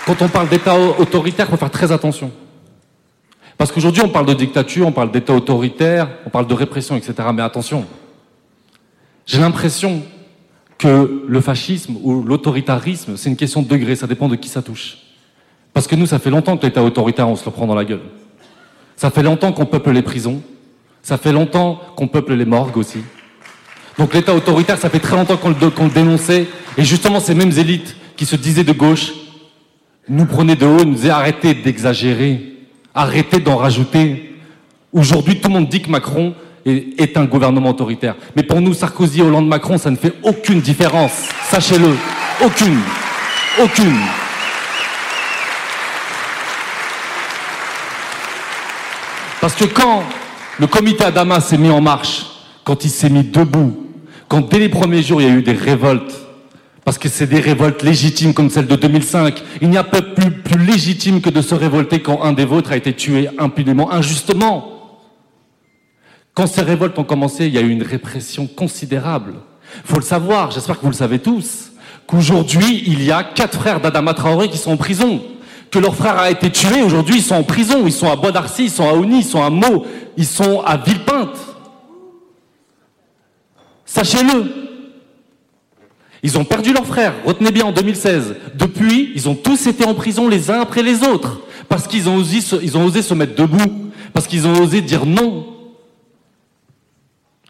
quand 0.05 0.21
on 0.21 0.27
parle 0.27 0.49
d'État 0.49 0.75
autoritaire, 0.77 1.47
il 1.47 1.51
faut 1.51 1.57
faire 1.57 1.71
très 1.71 1.91
attention. 1.91 2.31
Parce 3.57 3.71
qu'aujourd'hui, 3.71 4.03
on 4.03 4.09
parle 4.09 4.25
de 4.27 4.33
dictature, 4.33 4.87
on 4.87 4.91
parle 4.91 5.11
d'État 5.11 5.33
autoritaire, 5.33 6.07
on 6.25 6.29
parle 6.29 6.47
de 6.47 6.53
répression, 6.53 6.95
etc. 6.95 7.13
Mais 7.33 7.41
attention, 7.41 7.85
j'ai 9.25 9.39
l'impression 9.39 10.01
que 10.79 11.25
le 11.27 11.41
fascisme 11.41 11.97
ou 12.01 12.23
l'autoritarisme, 12.23 13.17
c'est 13.17 13.29
une 13.29 13.35
question 13.35 13.61
de 13.61 13.67
degré, 13.67 13.95
ça 13.95 14.07
dépend 14.07 14.29
de 14.29 14.35
qui 14.35 14.47
ça 14.47 14.61
touche. 14.61 14.97
Parce 15.73 15.85
que 15.85 15.95
nous, 15.95 16.07
ça 16.07 16.17
fait 16.19 16.29
longtemps 16.29 16.57
que 16.57 16.65
l'État 16.65 16.81
autoritaire, 16.81 17.27
on 17.27 17.35
se 17.35 17.45
le 17.45 17.51
prend 17.51 17.67
dans 17.67 17.75
la 17.75 17.85
gueule. 17.85 18.01
Ça 18.95 19.11
fait 19.11 19.21
longtemps 19.21 19.51
qu'on 19.51 19.65
peuple 19.65 19.91
les 19.91 20.01
prisons, 20.01 20.41
ça 21.03 21.17
fait 21.17 21.33
longtemps 21.33 21.79
qu'on 21.95 22.07
peuple 22.07 22.33
les 22.33 22.45
morgues 22.45 22.77
aussi. 22.77 22.99
Donc 23.97 24.13
l'État 24.13 24.33
autoritaire, 24.33 24.77
ça 24.77 24.89
fait 24.89 24.99
très 24.99 25.17
longtemps 25.17 25.35
qu'on 25.35 25.49
le, 25.49 25.89
dénonçait, 25.93 26.47
et 26.77 26.83
justement 26.83 27.19
ces 27.19 27.35
mêmes 27.35 27.51
élites 27.51 27.97
qui 28.15 28.25
se 28.25 28.37
disaient 28.37 28.63
de 28.63 28.71
gauche, 28.71 29.11
nous 30.07 30.25
prenaient 30.25 30.55
de 30.55 30.65
haut, 30.65 30.85
nous 30.85 30.95
disaient 30.95 31.09
arrêtez 31.09 31.53
d'exagérer, 31.53 32.55
arrêtez 32.95 33.39
d'en 33.39 33.57
rajouter. 33.57 34.35
Aujourd'hui, 34.93 35.39
tout 35.39 35.49
le 35.49 35.55
monde 35.55 35.67
dit 35.67 35.81
que 35.81 35.89
Macron 35.89 36.33
est, 36.65 37.17
un 37.17 37.25
gouvernement 37.25 37.69
autoritaire. 37.69 38.15
Mais 38.35 38.43
pour 38.43 38.61
nous, 38.61 38.73
Sarkozy, 38.73 39.21
Hollande, 39.21 39.47
Macron, 39.47 39.77
ça 39.77 39.91
ne 39.91 39.95
fait 39.95 40.13
aucune 40.23 40.61
différence. 40.61 41.29
Sachez-le. 41.49 41.95
Aucune. 42.43 42.79
Aucune. 43.61 43.99
Parce 49.41 49.55
que 49.55 49.65
quand 49.65 50.03
le 50.59 50.67
comité 50.67 51.05
Adama 51.05 51.39
s'est 51.39 51.57
mis 51.57 51.69
en 51.69 51.81
marche, 51.81 52.25
quand 52.63 52.83
il 52.83 52.89
s'est 52.89 53.09
mis 53.09 53.23
debout, 53.23 53.87
quand 54.27 54.47
dès 54.49 54.59
les 54.59 54.69
premiers 54.69 55.01
jours 55.01 55.21
il 55.21 55.27
y 55.27 55.31
a 55.31 55.33
eu 55.33 55.41
des 55.41 55.53
révoltes, 55.53 56.13
parce 56.83 56.97
que 56.97 57.07
c'est 57.07 57.27
des 57.27 57.39
révoltes 57.39 57.83
légitimes 57.83 58.33
comme 58.33 58.49
celle 58.49 58.67
de 58.67 58.75
2005, 58.75 59.41
il 59.61 59.69
n'y 59.69 59.77
a 59.77 59.83
pas 59.83 60.01
plus 60.01 60.57
légitime 60.57 61.21
que 61.21 61.29
de 61.29 61.41
se 61.41 61.55
révolter 61.55 62.01
quand 62.01 62.23
un 62.23 62.33
des 62.33 62.45
vôtres 62.45 62.71
a 62.71 62.77
été 62.77 62.93
tué 62.93 63.29
impunément, 63.37 63.91
injustement. 63.91 64.78
Quand 66.39 66.47
ces 66.47 66.61
révoltes 66.61 66.97
ont 66.97 67.03
commencé, 67.03 67.47
il 67.47 67.53
y 67.53 67.57
a 67.57 67.61
eu 67.61 67.69
une 67.69 67.83
répression 67.83 68.47
considérable. 68.47 69.33
Faut 69.83 69.97
le 69.97 70.03
savoir, 70.03 70.51
j'espère 70.51 70.77
que 70.77 70.83
vous 70.83 70.91
le 70.91 70.95
savez 70.95 71.19
tous, 71.19 71.73
qu'aujourd'hui, 72.07 72.81
il 72.87 73.03
y 73.03 73.11
a 73.11 73.25
quatre 73.25 73.59
frères 73.59 73.81
d'Adama 73.81 74.13
Traoré 74.13 74.47
qui 74.47 74.57
sont 74.57 74.71
en 74.71 74.77
prison. 74.77 75.21
Que 75.69 75.79
leur 75.79 75.93
frère 75.93 76.17
a 76.17 76.31
été 76.31 76.49
tué, 76.49 76.81
aujourd'hui, 76.81 77.17
ils 77.17 77.23
sont 77.23 77.35
en 77.35 77.43
prison. 77.43 77.85
Ils 77.85 77.91
sont 77.91 78.09
à 78.09 78.15
Bois 78.15 78.31
d'Arcy, 78.31 78.63
ils 78.63 78.71
sont 78.71 78.87
à 78.87 78.93
Ouni, 78.93 79.17
ils 79.17 79.25
sont 79.25 79.43
à 79.43 79.49
Meaux, 79.49 79.85
ils 80.15 80.25
sont 80.25 80.61
à 80.61 80.77
Villepinte. 80.77 81.37
Sachez-le. 83.85 84.45
Ils 86.23 86.37
ont 86.37 86.45
perdu 86.45 86.71
leur 86.71 86.85
frère, 86.85 87.15
retenez 87.25 87.51
bien, 87.51 87.65
en 87.65 87.73
2016. 87.73 88.35
Depuis, 88.55 89.11
ils 89.13 89.27
ont 89.27 89.35
tous 89.35 89.67
été 89.67 89.83
en 89.83 89.93
prison 89.93 90.29
les 90.29 90.49
uns 90.49 90.61
après 90.61 90.83
les 90.83 91.03
autres. 91.03 91.41
Parce 91.67 91.85
qu'ils 91.85 92.07
ont 92.07 92.15
osé 92.15 92.39
se 93.01 93.13
mettre 93.13 93.35
debout. 93.35 93.91
Parce 94.13 94.25
qu'ils 94.25 94.47
ont 94.47 94.57
osé 94.57 94.79
dire 94.79 95.05
non 95.05 95.58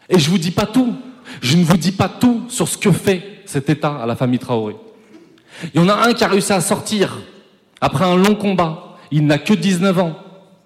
et 0.10 0.20
je 0.20 0.30
vous 0.30 0.38
dis 0.38 0.52
pas 0.52 0.66
tout. 0.66 0.96
Je 1.42 1.56
ne 1.58 1.64
vous 1.64 1.78
dis 1.78 1.92
pas 1.92 2.10
tout 2.10 2.44
sur 2.50 2.68
ce 2.68 2.78
que 2.78 2.92
fait 2.92 3.42
cet 3.46 3.70
État 3.70 3.96
à 4.02 4.06
la 4.06 4.16
famille 4.16 4.40
Traoré. 4.40 4.76
Il 5.74 5.80
y 5.80 5.84
en 5.84 5.90
a 5.90 6.08
un 6.08 6.14
qui 6.14 6.24
a 6.24 6.28
réussi 6.28 6.54
à 6.54 6.62
sortir 6.62 7.20
après 7.82 8.06
un 8.06 8.16
long 8.16 8.36
combat. 8.36 8.98
Il 9.12 9.26
n'a 9.26 9.38
que 9.38 9.54
19 9.54 10.00
ans. 10.00 10.16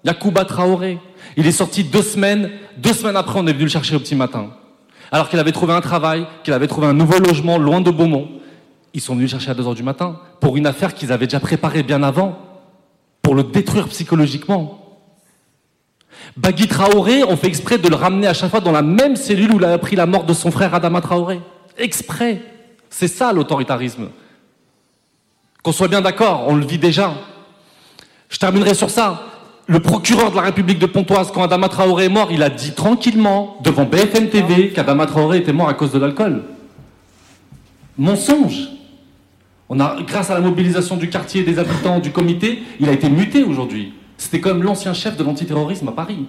Yacouba 0.04 0.44
Traoré. 0.44 0.98
Il 1.36 1.46
est 1.46 1.52
sorti 1.52 1.84
deux 1.84 2.02
semaines. 2.02 2.50
Deux 2.76 2.92
semaines 2.92 3.16
après, 3.16 3.38
on 3.38 3.46
est 3.46 3.52
venu 3.52 3.64
le 3.64 3.70
chercher 3.70 3.96
au 3.96 4.00
petit 4.00 4.14
matin. 4.14 4.50
Alors 5.12 5.28
qu'il 5.28 5.38
avait 5.38 5.52
trouvé 5.52 5.72
un 5.72 5.80
travail, 5.80 6.26
qu'il 6.42 6.52
avait 6.54 6.66
trouvé 6.66 6.86
un 6.86 6.92
nouveau 6.92 7.18
logement 7.18 7.58
loin 7.58 7.80
de 7.80 7.90
Beaumont. 7.90 8.28
Ils 8.94 9.00
sont 9.00 9.14
venus 9.14 9.30
le 9.30 9.38
chercher 9.38 9.50
à 9.50 9.54
2 9.54 9.66
heures 9.66 9.74
du 9.74 9.82
matin 9.82 10.20
pour 10.40 10.56
une 10.56 10.66
affaire 10.66 10.94
qu'ils 10.94 11.12
avaient 11.12 11.26
déjà 11.26 11.40
préparée 11.40 11.82
bien 11.82 12.02
avant, 12.02 12.38
pour 13.22 13.34
le 13.34 13.42
détruire 13.42 13.88
psychologiquement. 13.88 14.83
Bagui 16.36 16.66
Traoré, 16.66 17.22
on 17.24 17.36
fait 17.36 17.46
exprès 17.46 17.78
de 17.78 17.88
le 17.88 17.94
ramener 17.94 18.26
à 18.26 18.34
chaque 18.34 18.50
fois 18.50 18.60
dans 18.60 18.72
la 18.72 18.82
même 18.82 19.16
cellule 19.16 19.52
où 19.52 19.58
il 19.58 19.64
a 19.64 19.72
appris 19.72 19.96
la 19.96 20.06
mort 20.06 20.24
de 20.24 20.32
son 20.32 20.50
frère 20.50 20.74
Adama 20.74 21.00
Traoré. 21.00 21.40
Exprès. 21.78 22.42
C'est 22.90 23.08
ça 23.08 23.32
l'autoritarisme. 23.32 24.08
Qu'on 25.62 25.72
soit 25.72 25.88
bien 25.88 26.00
d'accord, 26.00 26.44
on 26.46 26.56
le 26.56 26.64
vit 26.64 26.78
déjà. 26.78 27.14
Je 28.28 28.38
terminerai 28.38 28.74
sur 28.74 28.90
ça. 28.90 29.22
Le 29.66 29.80
procureur 29.80 30.30
de 30.30 30.36
la 30.36 30.42
République 30.42 30.78
de 30.78 30.86
Pontoise, 30.86 31.30
quand 31.32 31.42
Adama 31.42 31.68
Traoré 31.68 32.04
est 32.04 32.10
mort, 32.10 32.28
il 32.30 32.42
a 32.42 32.50
dit 32.50 32.72
tranquillement, 32.72 33.56
devant 33.62 33.84
BFM 33.84 34.28
TV, 34.28 34.70
qu'Adama 34.70 35.06
Traoré 35.06 35.38
était 35.38 35.54
mort 35.54 35.68
à 35.68 35.74
cause 35.74 35.92
de 35.92 35.98
l'alcool. 35.98 36.42
Mensonge. 37.96 38.68
On 39.68 39.80
a, 39.80 39.96
grâce 40.06 40.30
à 40.30 40.34
la 40.34 40.40
mobilisation 40.40 40.96
du 40.96 41.08
quartier, 41.08 41.42
des 41.42 41.58
habitants, 41.58 41.98
du 41.98 42.10
comité, 42.10 42.62
il 42.78 42.88
a 42.88 42.92
été 42.92 43.08
muté 43.08 43.42
aujourd'hui. 43.42 43.94
C'était 44.24 44.40
comme 44.40 44.62
l'ancien 44.62 44.94
chef 44.94 45.18
de 45.18 45.22
l'antiterrorisme 45.22 45.86
à 45.88 45.92
Paris. 45.92 46.24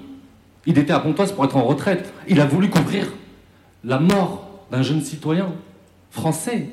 Il 0.66 0.78
était 0.78 0.92
à 0.92 1.00
Pontoise 1.00 1.32
pour 1.32 1.46
être 1.46 1.56
en 1.56 1.64
retraite. 1.64 2.14
Il 2.28 2.42
a 2.42 2.46
voulu 2.46 2.70
couvrir 2.70 3.08
la 3.86 4.00
mort 4.00 4.50
d'un 4.70 4.82
jeune 4.82 5.02
citoyen 5.02 5.48
français. 6.12 6.68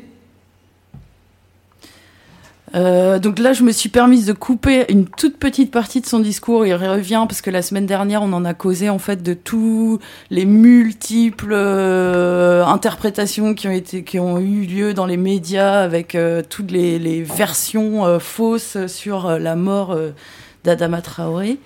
Euh, 2.74 3.20
donc 3.20 3.38
là, 3.38 3.52
je 3.52 3.62
me 3.62 3.70
suis 3.70 3.88
permise 3.88 4.26
de 4.26 4.32
couper 4.32 4.84
une 4.88 5.06
toute 5.06 5.36
petite 5.36 5.70
partie 5.70 6.00
de 6.00 6.06
son 6.06 6.18
discours. 6.18 6.66
Il 6.66 6.74
revient 6.74 7.24
parce 7.28 7.40
que 7.40 7.50
la 7.50 7.62
semaine 7.62 7.86
dernière, 7.86 8.22
on 8.22 8.32
en 8.32 8.44
a 8.44 8.52
causé 8.52 8.88
en 8.88 8.98
fait 8.98 9.22
de 9.22 9.34
tous 9.34 10.00
les 10.30 10.44
multiples 10.44 11.52
euh, 11.52 12.64
interprétations 12.64 13.54
qui 13.54 14.18
ont 14.18 14.40
eu 14.40 14.62
lieu 14.62 14.92
dans 14.92 15.06
les 15.06 15.18
médias 15.18 15.82
avec 15.82 16.16
euh, 16.16 16.42
toutes 16.48 16.72
les 16.72 17.22
versions 17.22 18.18
fausses 18.18 18.88
sur 18.88 19.38
la 19.38 19.54
mort 19.54 19.96
d'Adama 20.64 21.02
Traoré. 21.02 21.58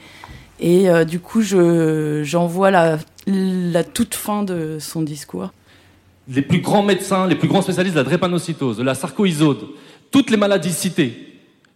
Et 0.61 0.88
euh, 0.88 1.04
du 1.04 1.20
coup, 1.20 1.42
j'en 1.42 2.46
vois 2.46 2.70
la, 2.70 2.98
la 3.26 3.85
toute 3.85 4.14
fin 4.14 4.42
de 4.42 4.78
son 4.80 5.02
discours. 5.02 5.50
Les 6.28 6.42
plus 6.42 6.61
grands 6.61 6.82
médecins, 6.82 7.26
les 7.26 7.37
plus 7.37 7.48
grands 7.48 7.62
spécialistes 7.62 7.94
de 7.94 8.00
la 8.00 8.04
drépanocytose, 8.04 8.78
de 8.78 8.82
la 8.82 8.94
sarcoïsode, 8.94 9.66
toutes 10.11 10.30
les 10.30 10.37
maladies 10.37 10.72
citées, 10.72 11.26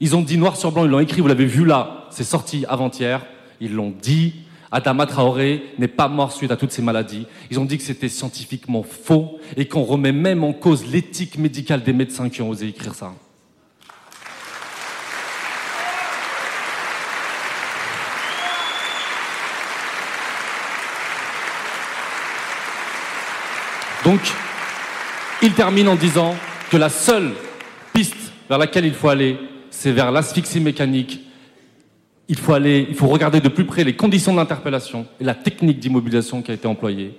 ils 0.01 0.17
ont 0.17 0.23
dit 0.23 0.39
noir 0.39 0.57
sur 0.57 0.73
blanc, 0.73 0.85
ils 0.85 0.91
l'ont 0.91 1.01
écrit, 1.01 1.21
vous 1.21 1.29
l'avez 1.29 1.45
vu 1.45 1.65
là, 1.65 2.07
c'est 2.11 2.25
sorti 2.25 2.65
avant-hier, 2.69 3.25
ils 3.61 3.75
l'ont 3.75 3.93
dit. 4.03 4.35
Adama 4.73 5.07
Traoré 5.07 5.65
n'est 5.79 5.89
pas 5.89 6.09
mort 6.09 6.33
suite 6.33 6.51
à 6.53 6.57
toutes 6.57 6.71
ces 6.71 6.81
maladies. 6.83 7.27
Ils 7.51 7.59
ont 7.59 7.65
dit 7.65 7.77
que 7.77 7.83
c'était 7.83 8.09
scientifiquement 8.09 8.85
faux 8.85 9.41
et 9.57 9.67
qu'on 9.67 9.83
remet 9.83 10.13
même 10.13 10.45
en 10.45 10.53
cause 10.53 10.87
l'éthique 10.87 11.39
médicale 11.39 11.83
des 11.83 11.93
médecins 11.93 12.29
qui 12.29 12.41
ont 12.41 12.49
osé 12.51 12.69
écrire 12.69 12.95
ça. 12.95 13.13
Donc, 24.11 24.33
il 25.41 25.53
termine 25.53 25.87
en 25.87 25.95
disant 25.95 26.35
que 26.69 26.77
la 26.77 26.89
seule 26.89 27.31
piste 27.93 28.33
vers 28.49 28.59
laquelle 28.59 28.85
il 28.85 28.93
faut 28.93 29.09
aller, 29.09 29.39
c'est 29.71 29.93
vers 29.93 30.11
l'asphyxie 30.11 30.59
mécanique. 30.59 31.21
Il 32.27 32.37
faut 32.37 32.53
aller, 32.53 32.89
il 32.89 32.97
faut 32.97 33.07
regarder 33.07 33.41
de 33.41 33.49
plus 33.49 33.65
près 33.67 33.85
les 33.85 33.95
conditions 33.95 34.35
d'interpellation 34.35 35.07
et 35.21 35.23
la 35.23 35.37
technique 35.37 35.79
d'immobilisation 35.79 36.43
qui 36.43 36.51
a 36.51 36.55
été 36.55 36.67
employée, 36.67 37.17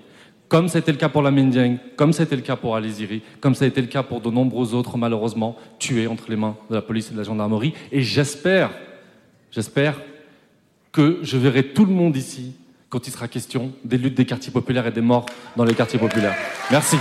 comme 0.49 0.67
c'était 0.67 0.91
le 0.91 0.97
cas 0.97 1.07
pour 1.07 1.21
la 1.21 1.31
Mindiang, 1.31 1.77
comme 1.95 2.11
c'était 2.11 2.35
le 2.35 2.41
cas 2.41 2.57
pour 2.57 2.75
Aliziri, 2.75 3.21
comme 3.39 3.55
ça 3.55 3.63
a 3.63 3.69
été 3.69 3.79
le 3.79 3.87
cas 3.87 4.03
pour 4.03 4.19
de 4.19 4.29
nombreux 4.29 4.73
autres, 4.73 4.97
malheureusement, 4.97 5.55
tués 5.79 6.07
entre 6.07 6.25
les 6.27 6.35
mains 6.35 6.57
de 6.69 6.75
la 6.75 6.81
police 6.81 7.07
et 7.07 7.13
de 7.13 7.19
la 7.19 7.23
gendarmerie. 7.23 7.73
Et 7.93 8.01
j'espère, 8.01 8.69
j'espère 9.49 9.95
que 10.91 11.19
je 11.21 11.37
verrai 11.37 11.67
tout 11.67 11.85
le 11.85 11.93
monde 11.93 12.17
ici 12.17 12.51
quand 12.91 13.07
il 13.07 13.11
sera 13.11 13.29
question 13.29 13.71
des 13.85 13.97
luttes 13.97 14.15
des 14.15 14.25
quartiers 14.25 14.51
populaires 14.51 14.85
et 14.85 14.91
des 14.91 15.01
morts 15.01 15.25
dans 15.55 15.63
les 15.63 15.73
quartiers 15.73 15.97
populaires. 15.97 16.35
Merci. 16.69 16.97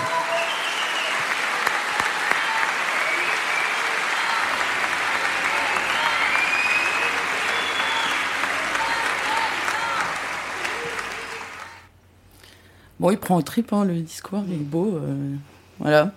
Bon, 13.00 13.10
il 13.10 13.18
prend 13.18 13.36
au 13.36 13.42
trip, 13.42 13.72
hein, 13.72 13.84
le 13.84 13.94
discours, 13.94 14.44
il 14.46 14.54
est 14.54 14.58
beau. 14.58 14.96
Euh. 14.96 15.34
Voilà. 15.80 16.12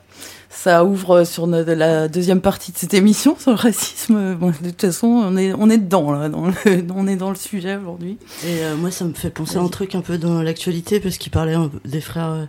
Ça 0.49 0.85
ouvre 0.85 1.23
sur 1.23 1.47
la 1.47 2.07
deuxième 2.07 2.39
partie 2.39 2.71
de 2.71 2.77
cette 2.77 2.93
émission 2.93 3.35
sur 3.39 3.51
le 3.51 3.57
racisme. 3.57 4.37
De 4.39 4.69
toute 4.69 4.81
façon, 4.81 5.07
on 5.07 5.35
est, 5.35 5.51
on 5.53 5.69
est 5.69 5.79
dedans, 5.79 6.11
là. 6.11 6.29
Dans 6.29 6.45
le- 6.47 6.53
on 6.95 7.07
est 7.07 7.15
dans 7.15 7.31
le 7.31 7.35
sujet 7.35 7.75
aujourd'hui. 7.75 8.17
Et 8.45 8.63
euh, 8.63 8.75
moi, 8.75 8.91
ça 8.91 9.03
me 9.05 9.13
fait 9.13 9.31
penser 9.31 9.57
à 9.57 9.61
un 9.61 9.67
truc 9.67 9.95
un 9.95 10.01
peu 10.01 10.17
dans 10.19 10.43
l'actualité, 10.43 10.99
parce 10.99 11.17
qu'il 11.17 11.31
parlait 11.31 11.55
des 11.85 12.01
frères 12.01 12.29
euh, 12.29 12.45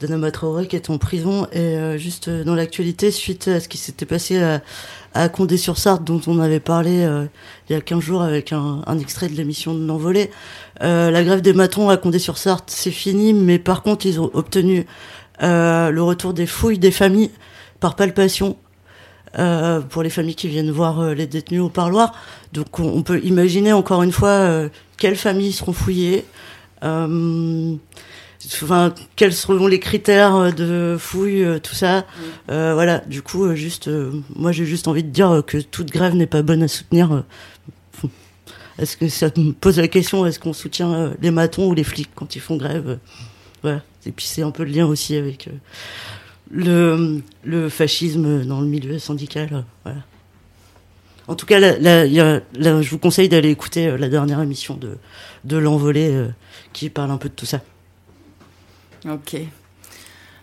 d'Anama 0.00 0.32
Traoré 0.32 0.66
qui 0.66 0.74
est 0.74 0.90
en 0.90 0.98
prison. 0.98 1.46
Et 1.52 1.58
euh, 1.60 1.96
juste 1.98 2.28
dans 2.28 2.56
l'actualité, 2.56 3.12
suite 3.12 3.46
à 3.46 3.60
ce 3.60 3.68
qui 3.68 3.78
s'était 3.78 4.06
passé 4.06 4.42
à, 5.14 5.28
Condé-sur-Sarthe, 5.28 6.04
dont 6.04 6.20
on 6.26 6.40
avait 6.40 6.60
parlé 6.60 7.08
il 7.70 7.72
y 7.72 7.76
a 7.76 7.80
15 7.80 8.00
jours 8.00 8.20
avec 8.22 8.52
un, 8.52 8.82
un 8.86 8.98
extrait 8.98 9.28
de 9.28 9.34
l'émission 9.34 9.72
de 9.72 9.86
l'envolée, 9.86 10.30
euh, 10.82 11.10
la 11.10 11.24
grève 11.24 11.40
des 11.40 11.54
matons 11.54 11.88
à 11.88 11.96
Condé-sur-Sarthe, 11.96 12.68
c'est 12.68 12.90
fini, 12.90 13.32
mais 13.32 13.58
par 13.58 13.82
contre, 13.82 14.04
ils 14.04 14.20
ont 14.20 14.30
obtenu 14.34 14.84
euh, 15.42 15.90
le 15.90 16.02
retour 16.02 16.32
des 16.34 16.46
fouilles 16.46 16.78
des 16.78 16.90
familles 16.90 17.30
par 17.80 17.94
palpation. 17.96 18.56
euh, 19.38 19.80
pour 19.80 20.02
les 20.02 20.08
familles 20.10 20.34
qui 20.34 20.48
viennent 20.48 20.70
voir 20.70 21.00
euh, 21.00 21.12
les 21.14 21.26
détenus 21.26 21.60
au 21.60 21.68
parloir. 21.68 22.14
Donc 22.54 22.78
on, 22.80 22.84
on 22.88 23.02
peut 23.02 23.20
imaginer 23.22 23.72
encore 23.72 24.02
une 24.02 24.12
fois 24.12 24.30
euh, 24.30 24.68
quelles 24.96 25.16
familles 25.16 25.52
seront 25.52 25.74
fouillées, 25.74 26.24
euh, 26.84 27.74
enfin 28.62 28.94
quels 29.14 29.34
seront 29.34 29.66
les 29.66 29.78
critères 29.80 30.54
de 30.54 30.96
fouille, 30.98 31.44
tout 31.62 31.74
ça. 31.74 32.06
Euh, 32.50 32.72
voilà, 32.72 33.00
du 33.00 33.20
coup, 33.20 33.54
juste, 33.54 33.90
moi 34.34 34.52
j'ai 34.52 34.64
juste 34.64 34.88
envie 34.88 35.04
de 35.04 35.10
dire 35.10 35.42
que 35.46 35.58
toute 35.58 35.90
grève 35.90 36.14
n'est 36.14 36.26
pas 36.26 36.40
bonne 36.42 36.62
à 36.62 36.68
soutenir. 36.68 37.24
Est-ce 38.78 38.96
que 38.98 39.08
ça 39.08 39.28
me 39.36 39.52
pose 39.52 39.78
la 39.78 39.88
question 39.88 40.26
Est-ce 40.26 40.38
qu'on 40.38 40.52
soutient 40.52 41.12
les 41.20 41.30
matons 41.30 41.66
ou 41.68 41.74
les 41.74 41.84
flics 41.84 42.10
quand 42.14 42.36
ils 42.36 42.40
font 42.40 42.56
grève 42.56 42.98
Voilà. 43.62 43.82
Et 44.06 44.12
puis 44.12 44.26
c'est 44.26 44.42
un 44.42 44.50
peu 44.50 44.64
le 44.64 44.70
lien 44.70 44.86
aussi 44.86 45.16
avec 45.16 45.48
euh, 45.48 45.52
le, 46.50 47.22
le 47.44 47.68
fascisme 47.68 48.44
dans 48.44 48.60
le 48.60 48.66
milieu 48.66 48.98
syndical. 48.98 49.48
euh, 49.52 49.60
voilà. 49.84 49.98
En 51.28 51.34
tout 51.34 51.46
cas, 51.46 51.58
là, 51.58 51.76
là, 51.78 52.06
il 52.06 52.12
y 52.12 52.20
a- 52.20 52.40
là, 52.54 52.80
je 52.82 52.90
vous 52.90 52.98
conseille 52.98 53.28
d'aller 53.28 53.50
écouter 53.50 53.88
euh, 53.88 53.96
la 53.98 54.08
dernière 54.08 54.40
émission 54.40 54.76
de, 54.76 54.96
de 55.44 55.56
l'envolée 55.56 56.10
euh, 56.14 56.28
qui 56.72 56.88
parle 56.88 57.10
un 57.10 57.16
peu 57.16 57.28
de 57.28 57.34
tout 57.34 57.46
ça. 57.46 57.60
Ok. 59.08 59.36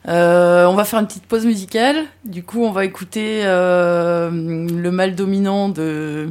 Euh, 0.10 0.66
on 0.66 0.76
va 0.76 0.84
faire 0.84 1.00
une 1.00 1.08
petite 1.08 1.26
pause 1.26 1.46
musicale. 1.46 2.04
Du 2.26 2.44
coup, 2.44 2.64
on 2.66 2.72
va 2.72 2.84
écouter 2.84 3.42
euh, 3.46 4.30
le 4.30 4.92
mal 4.92 5.16
dominant 5.16 5.70
de 5.70 6.30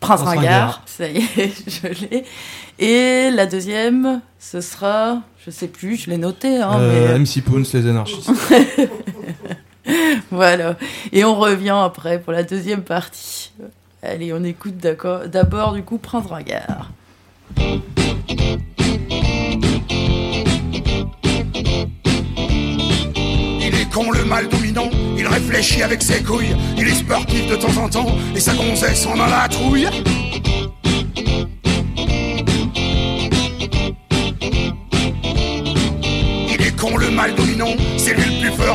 Prince 0.00 0.20
Prince 0.22 0.28
Ringard. 0.36 0.44
Ringard. 0.44 0.82
Ça 0.86 1.08
y 1.10 1.18
est, 1.18 1.70
je 1.70 2.06
l'ai. 2.06 2.24
Et 2.78 3.30
la 3.30 3.44
deuxième, 3.44 4.22
ce 4.38 4.62
sera, 4.62 5.20
je 5.48 5.50
sais 5.50 5.68
plus, 5.68 5.96
je 5.96 6.10
l'ai 6.10 6.18
noté. 6.18 6.58
Hein, 6.58 6.72
Euh, 6.78 7.12
mais... 7.12 7.18
MC 7.20 7.42
Poons, 7.42 7.62
les 7.72 7.86
anarchistes. 7.88 8.30
Voilà. 10.30 10.76
Et 11.12 11.24
on 11.24 11.34
revient 11.34 11.74
après 11.82 12.20
pour 12.20 12.32
la 12.34 12.42
deuxième 12.42 12.82
partie. 12.82 13.52
Allez, 14.02 14.34
on 14.34 14.44
écoute 14.44 14.76
d'accord- 14.76 15.26
d'abord 15.28 15.72
du 15.72 15.82
coup 15.82 15.96
Prince 15.96 16.26
Ringard. 16.26 16.90
Il 23.60 23.74
est 23.74 23.90
con 23.92 24.10
le 24.10 24.24
mal 24.24 24.48
dominant, 24.48 24.88
il 25.16 25.26
réfléchit 25.26 25.82
avec 25.82 26.02
ses 26.02 26.22
couilles, 26.22 26.54
il 26.76 26.86
est 26.88 26.94
sportif 26.94 27.48
de 27.48 27.56
temps 27.56 27.76
en 27.82 27.88
temps, 27.88 28.06
et 28.34 28.40
sa 28.40 28.54
gonzesse 28.54 29.06
en 29.06 29.18
a 29.20 29.28
la 29.28 29.48
trouille. 29.48 29.88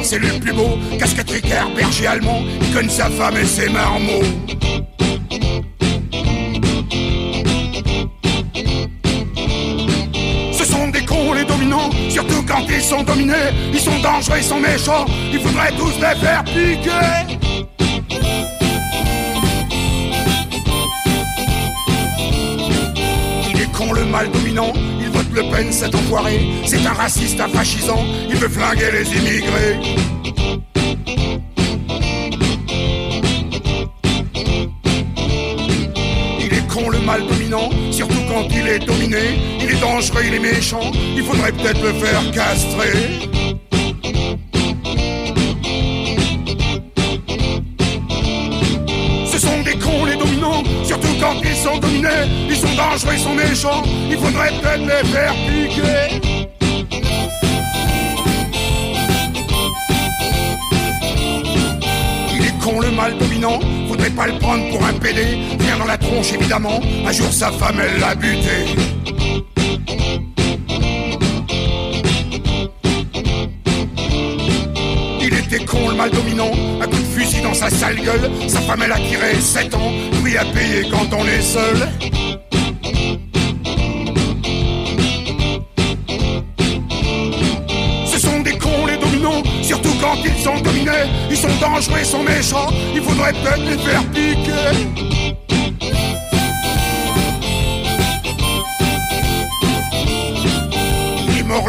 C'est 0.04 0.20
le 0.20 0.40
plus 0.40 0.52
beau, 0.52 0.78
casquette 1.00 1.30
Ricaire, 1.32 1.70
berger 1.76 2.08
allemand, 2.08 2.42
il 2.62 2.74
connaît 2.74 2.90
sa 2.90 3.10
femme 3.10 3.38
et 3.38 3.46
ses 3.46 3.70
marmots. 3.70 4.24
Ce 10.52 10.66
sont 10.66 10.90
des 10.90 11.06
cons 11.06 11.34
les 11.34 11.46
dominants, 11.46 11.90
surtout 12.10 12.44
quand 12.46 12.66
ils 12.70 12.82
sont 12.82 13.04
dominés. 13.04 13.52
Ils 13.72 13.80
sont 13.80 13.98
dangereux, 14.02 14.38
ils 14.38 14.44
sont 14.44 14.60
méchants, 14.60 15.06
il 15.32 15.40
faudrait 15.40 15.72
tous 15.78 15.96
les 15.96 16.20
faire 16.20 16.44
piquer. 16.44 17.38
Il 23.50 23.62
est 23.62 23.72
con 23.72 23.94
le 23.94 24.06
mal 24.06 24.30
dominant, 24.32 24.74
Le 25.34 25.42
Pen 25.50 25.72
cet 25.72 25.96
enfoiré. 25.96 26.40
C'est 26.66 26.86
un 26.86 26.94
raciste, 26.94 27.40
un 27.40 27.48
fascisant, 27.48 28.06
il 28.30 28.36
veut 28.36 28.50
flinguer 28.50 28.92
les 28.92 29.10
immigrés. 29.18 29.80
Il 36.40 36.54
est 36.54 36.68
con 36.68 36.90
le 36.90 37.00
mal 37.00 37.26
dominant, 37.26 37.70
surtout 37.90 38.22
quand 38.28 38.48
il 38.52 38.68
est 38.68 38.86
dominé. 38.86 39.40
Il 39.60 39.72
est 39.72 39.82
dangereux, 39.82 40.22
il 40.28 40.36
est 40.36 40.40
méchant, 40.40 40.92
il 41.16 41.24
faudrait 41.24 41.52
peut-être 41.52 41.82
le 41.82 41.94
faire 41.94 42.32
castrer. 42.32 43.23
Ils 51.44 51.56
sont 51.56 51.78
dominés. 51.78 52.10
Ils 52.50 52.56
sont 52.56 52.74
dangereux, 52.76 53.14
ils 53.14 53.20
sont 53.20 53.34
méchants, 53.34 53.84
il 54.10 54.18
faudrait 54.18 54.52
peut-être 54.62 54.82
les 54.82 55.08
faire 55.10 55.34
piquer. 55.48 56.22
Il 62.36 62.46
est 62.46 62.60
con 62.60 62.80
le 62.80 62.92
mal 62.92 63.18
dominant, 63.18 63.60
faudrait 63.88 64.10
pas 64.10 64.28
le 64.28 64.38
prendre 64.40 64.70
pour 64.70 64.86
un 64.86 64.94
PD. 64.94 65.22
Rien 65.60 65.78
dans 65.78 65.86
la 65.86 65.98
tronche 65.98 66.34
évidemment, 66.34 66.80
un 67.06 67.12
jour 67.12 67.32
sa 67.32 67.52
femme 67.52 67.80
elle 67.80 68.00
l'a 68.00 68.16
buté. 68.16 68.76
Il 75.22 75.34
était 75.34 75.66
con 75.66 75.90
le 75.90 75.96
mal 75.96 76.12
dominant, 76.12 76.52
sa 77.54 77.70
sale 77.70 77.96
gueule. 77.98 78.30
Sa 78.48 78.60
femme 78.62 78.82
elle 78.84 78.92
a 78.92 78.98
tiré 78.98 79.36
7 79.40 79.74
ans, 79.76 79.92
lui 80.24 80.38
a 80.38 80.46
payé 80.46 80.90
quand 80.90 81.16
on 81.16 81.26
est 81.26 81.42
seul. 81.42 81.78
Ce 88.06 88.20
sont 88.20 88.40
des 88.42 88.58
cons 88.58 88.86
les 88.88 88.98
dominants, 88.98 89.44
surtout 89.62 89.94
quand 90.02 90.18
ils 90.24 90.44
sont 90.44 90.60
dominés. 90.62 90.92
Ils 91.30 91.38
sont 91.38 91.48
dangereux, 91.60 92.00
ils 92.00 92.06
sont 92.06 92.24
méchants, 92.24 92.70
il 92.96 93.02
faudrait 93.02 93.34
peut-être 93.34 93.66
les 93.66 93.78
faire 93.78 94.04
piquer. 94.12 95.23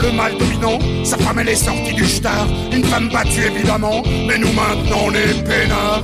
Le 0.04 0.12
mal 0.12 0.32
dominant, 0.36 0.78
sa 1.04 1.16
femme 1.18 1.38
elle 1.38 1.48
est 1.48 1.56
sortie 1.56 1.94
du 1.94 2.06
star. 2.06 2.46
Une 2.72 2.84
femme 2.84 3.08
battue 3.08 3.44
évidemment, 3.44 4.02
mais 4.26 4.38
nous 4.38 4.52
maintenant 4.52 5.10
est 5.12 5.42
peinards. 5.44 6.02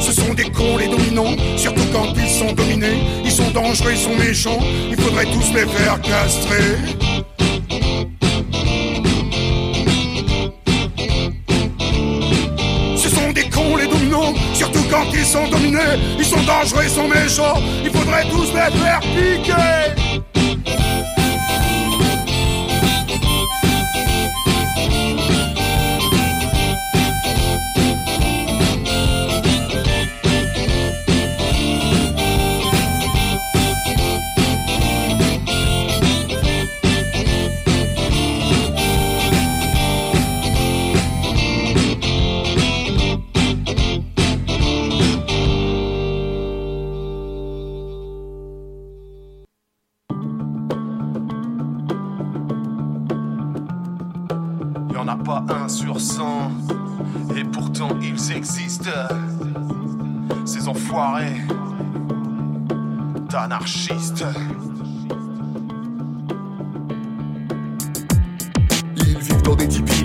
Ce 0.00 0.12
sont 0.12 0.34
des 0.34 0.50
cons 0.50 0.76
les 0.78 0.88
dominants, 0.88 1.36
surtout 1.56 1.86
quand 1.92 2.12
ils 2.16 2.30
sont 2.30 2.52
dominés. 2.52 2.98
Ils 3.24 3.32
sont 3.32 3.50
dangereux, 3.50 3.92
ils 3.92 3.98
sont 3.98 4.16
méchants, 4.16 4.60
il 4.90 4.96
faudrait 4.96 5.26
tous 5.26 5.52
les 5.54 5.66
faire 5.66 6.00
castrer. 6.00 7.09
Surtout 15.00 15.10
quand 15.10 15.16
ils 15.16 15.26
sont 15.26 15.48
dominés. 15.48 15.78
Ils 16.18 16.24
sont 16.24 16.42
dangereux, 16.42 16.82
ils 16.84 16.90
sont 16.90 17.08
méchants, 17.08 17.60
il 17.84 17.90
faudrait 17.90 18.28
tous 18.28 18.52
les 18.52 18.78
faire 18.78 19.00
piquer. 19.00 20.09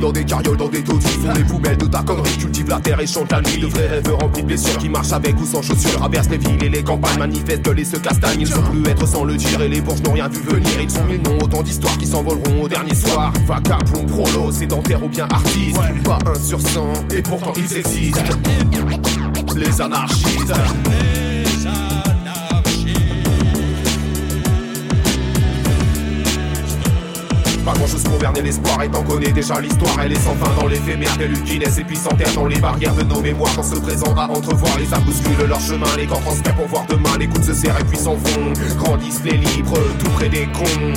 Dans 0.05 0.11
des 0.11 0.23
carrioles, 0.23 0.57
dans 0.57 0.67
des 0.67 0.83
taudis. 0.83 1.07
Font 1.07 1.33
les 1.33 1.43
poubelles 1.43 1.77
de 1.77 1.87
ta 1.87 2.03
connerie, 2.03 2.37
cultivent 2.37 2.69
la 2.69 2.79
terre 2.79 2.99
et 2.99 3.07
chantent 3.07 3.31
la 3.31 3.41
nuit. 3.41 3.57
De 3.57 3.65
vrais 3.65 3.87
rêveurs 3.87 4.19
remplis 4.19 4.43
de 4.43 4.47
blessures 4.47 4.77
qui 4.77 4.87
marchent 4.87 5.11
avec 5.11 5.39
ou 5.41 5.45
sans 5.45 5.63
chaussures. 5.63 5.97
Traversent 5.97 6.29
les 6.29 6.37
villes 6.37 6.63
et 6.63 6.69
les 6.69 6.83
campagnes, 6.83 7.17
manifestent, 7.17 7.67
et 7.75 7.85
se 7.85 7.97
castagnent. 7.97 8.41
Ils 8.41 8.47
sont 8.47 8.61
plus 8.61 8.87
être 8.87 9.07
sans 9.07 9.23
le 9.23 9.35
dire 9.35 9.59
et 9.61 9.67
les 9.67 9.81
bourges 9.81 10.03
n'ont 10.03 10.13
rien 10.13 10.27
vu 10.27 10.41
venir. 10.41 10.69
Ils 10.79 10.91
sont 10.91 11.03
mille 11.05 11.23
noms, 11.23 11.39
autant 11.41 11.63
d'histoires 11.63 11.97
qui 11.97 12.05
s'envoleront 12.05 12.61
au 12.61 12.67
dernier 12.67 12.93
soir. 12.93 13.33
Vagabond, 13.47 14.05
prolo, 14.05 14.51
sédentaire 14.51 15.03
ou 15.03 15.09
bien 15.09 15.27
artiste. 15.31 15.79
Pas 16.03 16.19
un 16.27 16.39
sur 16.39 16.61
cent, 16.61 16.93
et 17.11 17.23
pourtant 17.23 17.53
ils 17.57 17.77
existent. 17.77 18.21
Les 19.55 19.81
anarchistes. 19.81 20.53
Chose 27.87 28.01
pour 28.03 28.17
berner 28.17 28.41
l'espoir 28.41 28.81
et 28.81 28.89
t'en 28.89 29.03
connais 29.03 29.31
déjà 29.31 29.61
l'histoire 29.61 29.99
Elle 30.01 30.13
est 30.13 30.19
sans 30.19 30.33
fin 30.35 30.51
dans 30.59 30.67
l'éphémère 30.67 31.15
telle 31.19 31.33
une 31.33 31.61
et 31.61 31.83
puis 31.83 31.95
s'enterre 31.95 32.33
dans 32.33 32.47
les 32.47 32.59
barrières 32.59 32.95
de 32.95 33.03
nos 33.03 33.21
mémoires 33.21 33.55
Dans 33.55 33.61
ce 33.61 33.75
présent 33.75 34.11
à 34.15 34.27
entrevoir 34.27 34.75
les 34.79 34.91
âmes 34.91 35.03
bousculent 35.03 35.47
leur 35.47 35.59
chemin 35.59 35.85
Les 35.95 36.07
corps 36.07 36.21
transmettent 36.21 36.55
pour 36.55 36.67
voir 36.67 36.85
demain 36.89 37.15
les 37.19 37.27
coups 37.27 37.45
se 37.45 37.53
serrent 37.53 37.79
et 37.79 37.83
puis 37.83 37.97
s'en 37.97 38.15
vont. 38.15 38.53
Grandissent 38.77 39.23
les 39.23 39.37
libres 39.37 39.77
tout 39.99 40.09
près 40.11 40.29
des 40.29 40.47
cons. 40.47 40.93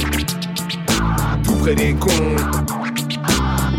Tout 1.45 1.57
près 1.57 1.75
des 1.75 1.93
cons. 1.93 2.37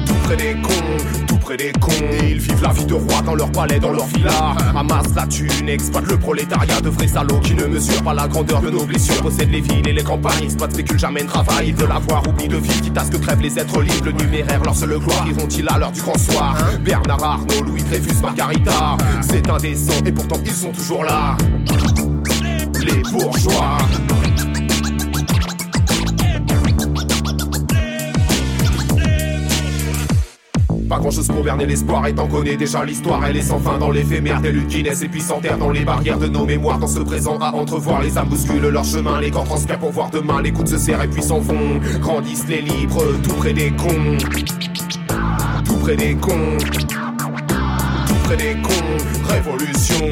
Tout 0.06 0.14
près 0.26 0.36
des 0.36 0.54
cons 0.62 1.19
Des 1.58 1.72
cons. 1.80 1.90
Ils 2.22 2.38
vivent 2.38 2.62
la 2.62 2.70
vie 2.70 2.86
de 2.86 2.94
roi 2.94 3.22
dans 3.26 3.34
leur 3.34 3.52
palais, 3.52 3.80
dans 3.80 3.92
leur 3.92 4.06
villa. 4.06 4.56
Amassent 4.76 5.16
la 5.16 5.26
thune, 5.26 5.68
exploitent 5.68 6.10
le 6.12 6.18
prolétariat 6.18 6.80
de 6.80 6.90
vrais 6.90 7.08
salauds 7.08 7.40
Qui 7.40 7.56
ne 7.56 7.66
mesurent 7.66 8.04
pas 8.04 8.14
la 8.14 8.28
grandeur 8.28 8.62
de 8.62 8.70
nos 8.70 8.86
blessures. 8.86 9.20
Possèdent 9.22 9.52
les 9.52 9.62
villes 9.62 9.88
et 9.88 9.94
les 9.94 10.04
campagnes, 10.04 10.44
exploitent, 10.44 10.74
spéculent, 10.74 11.00
jamais 11.00 11.24
ne 11.24 11.28
travaillent. 11.28 11.74
De 11.74 11.86
l'avoir, 11.86 12.28
oubli 12.28 12.48
de 12.48 12.58
vie, 12.58 12.82
quitte 12.82 12.98
à 12.98 13.04
ce 13.04 13.12
que 13.12 13.18
crèvent 13.18 13.42
les 13.42 13.58
êtres 13.58 13.82
libres. 13.82 14.06
Le 14.06 14.12
numéraire, 14.12 14.64
leur 14.64 14.76
seule 14.76 15.00
gloire, 15.00 15.26
iront-ils 15.28 15.68
à 15.70 15.80
l'heure 15.80 15.92
du 15.92 16.02
grand 16.02 16.18
soir? 16.20 16.56
Bernard 16.82 17.24
Arnault, 17.24 17.64
Louis 17.66 17.82
Dreyfus, 17.82 18.22
Margarita. 18.22 18.98
C'est 19.22 19.50
indécent 19.50 20.04
et 20.06 20.12
pourtant 20.12 20.40
ils 20.46 20.52
sont 20.52 20.72
toujours 20.72 21.04
là. 21.04 21.36
Les 22.82 23.02
bourgeois 23.12 23.78
Berner 31.44 31.66
l'espoir 31.66 32.06
et 32.08 32.14
t'en 32.14 32.28
déjà 32.28 32.84
l'histoire 32.84 33.26
Elle 33.26 33.38
est 33.38 33.42
sans 33.42 33.60
fin 33.60 33.78
dans 33.78 33.92
l'éphémère 33.92 34.42
telle 34.42 34.58
une 34.58 34.68
Guinness 34.68 35.02
et 35.02 35.08
puis 35.08 35.22
s'enterre 35.22 35.58
dans 35.58 35.70
les 35.70 35.86
barrières 35.86 36.18
de 36.18 36.28
nos 36.28 36.46
mémoires 36.46 36.80
Dans 36.80 36.88
ce 36.88 37.00
présent 37.00 37.38
à 37.40 37.54
entrevoir 37.54 38.02
les 38.02 38.18
âmes 38.18 38.28
bousculent 38.28 38.68
leur 38.68 38.84
chemin 38.84 39.20
Les 39.22 39.32
corps 39.32 39.46
transpirent 39.46 39.80
pour 39.80 39.92
voir 39.92 40.10
demain 40.10 40.42
les 40.42 40.52
coups 40.52 40.72
se 40.72 40.78
serrent 40.78 41.04
et 41.04 41.08
puis 41.08 41.22
s'en 41.22 41.40
vont. 41.40 41.80
Grandissent 42.00 42.48
les 42.48 42.62
libres 42.62 43.04
tout 43.24 43.34
près 43.36 43.54
des 43.54 43.72
cons. 43.72 44.18
Tout 45.66 45.78
près 45.78 45.96
des 45.96 46.16
cons. 46.16 46.58
Tout 48.08 48.16
près 48.24 48.38
des 48.38 48.56
cons. 48.62 49.28
Révolution 49.28 50.12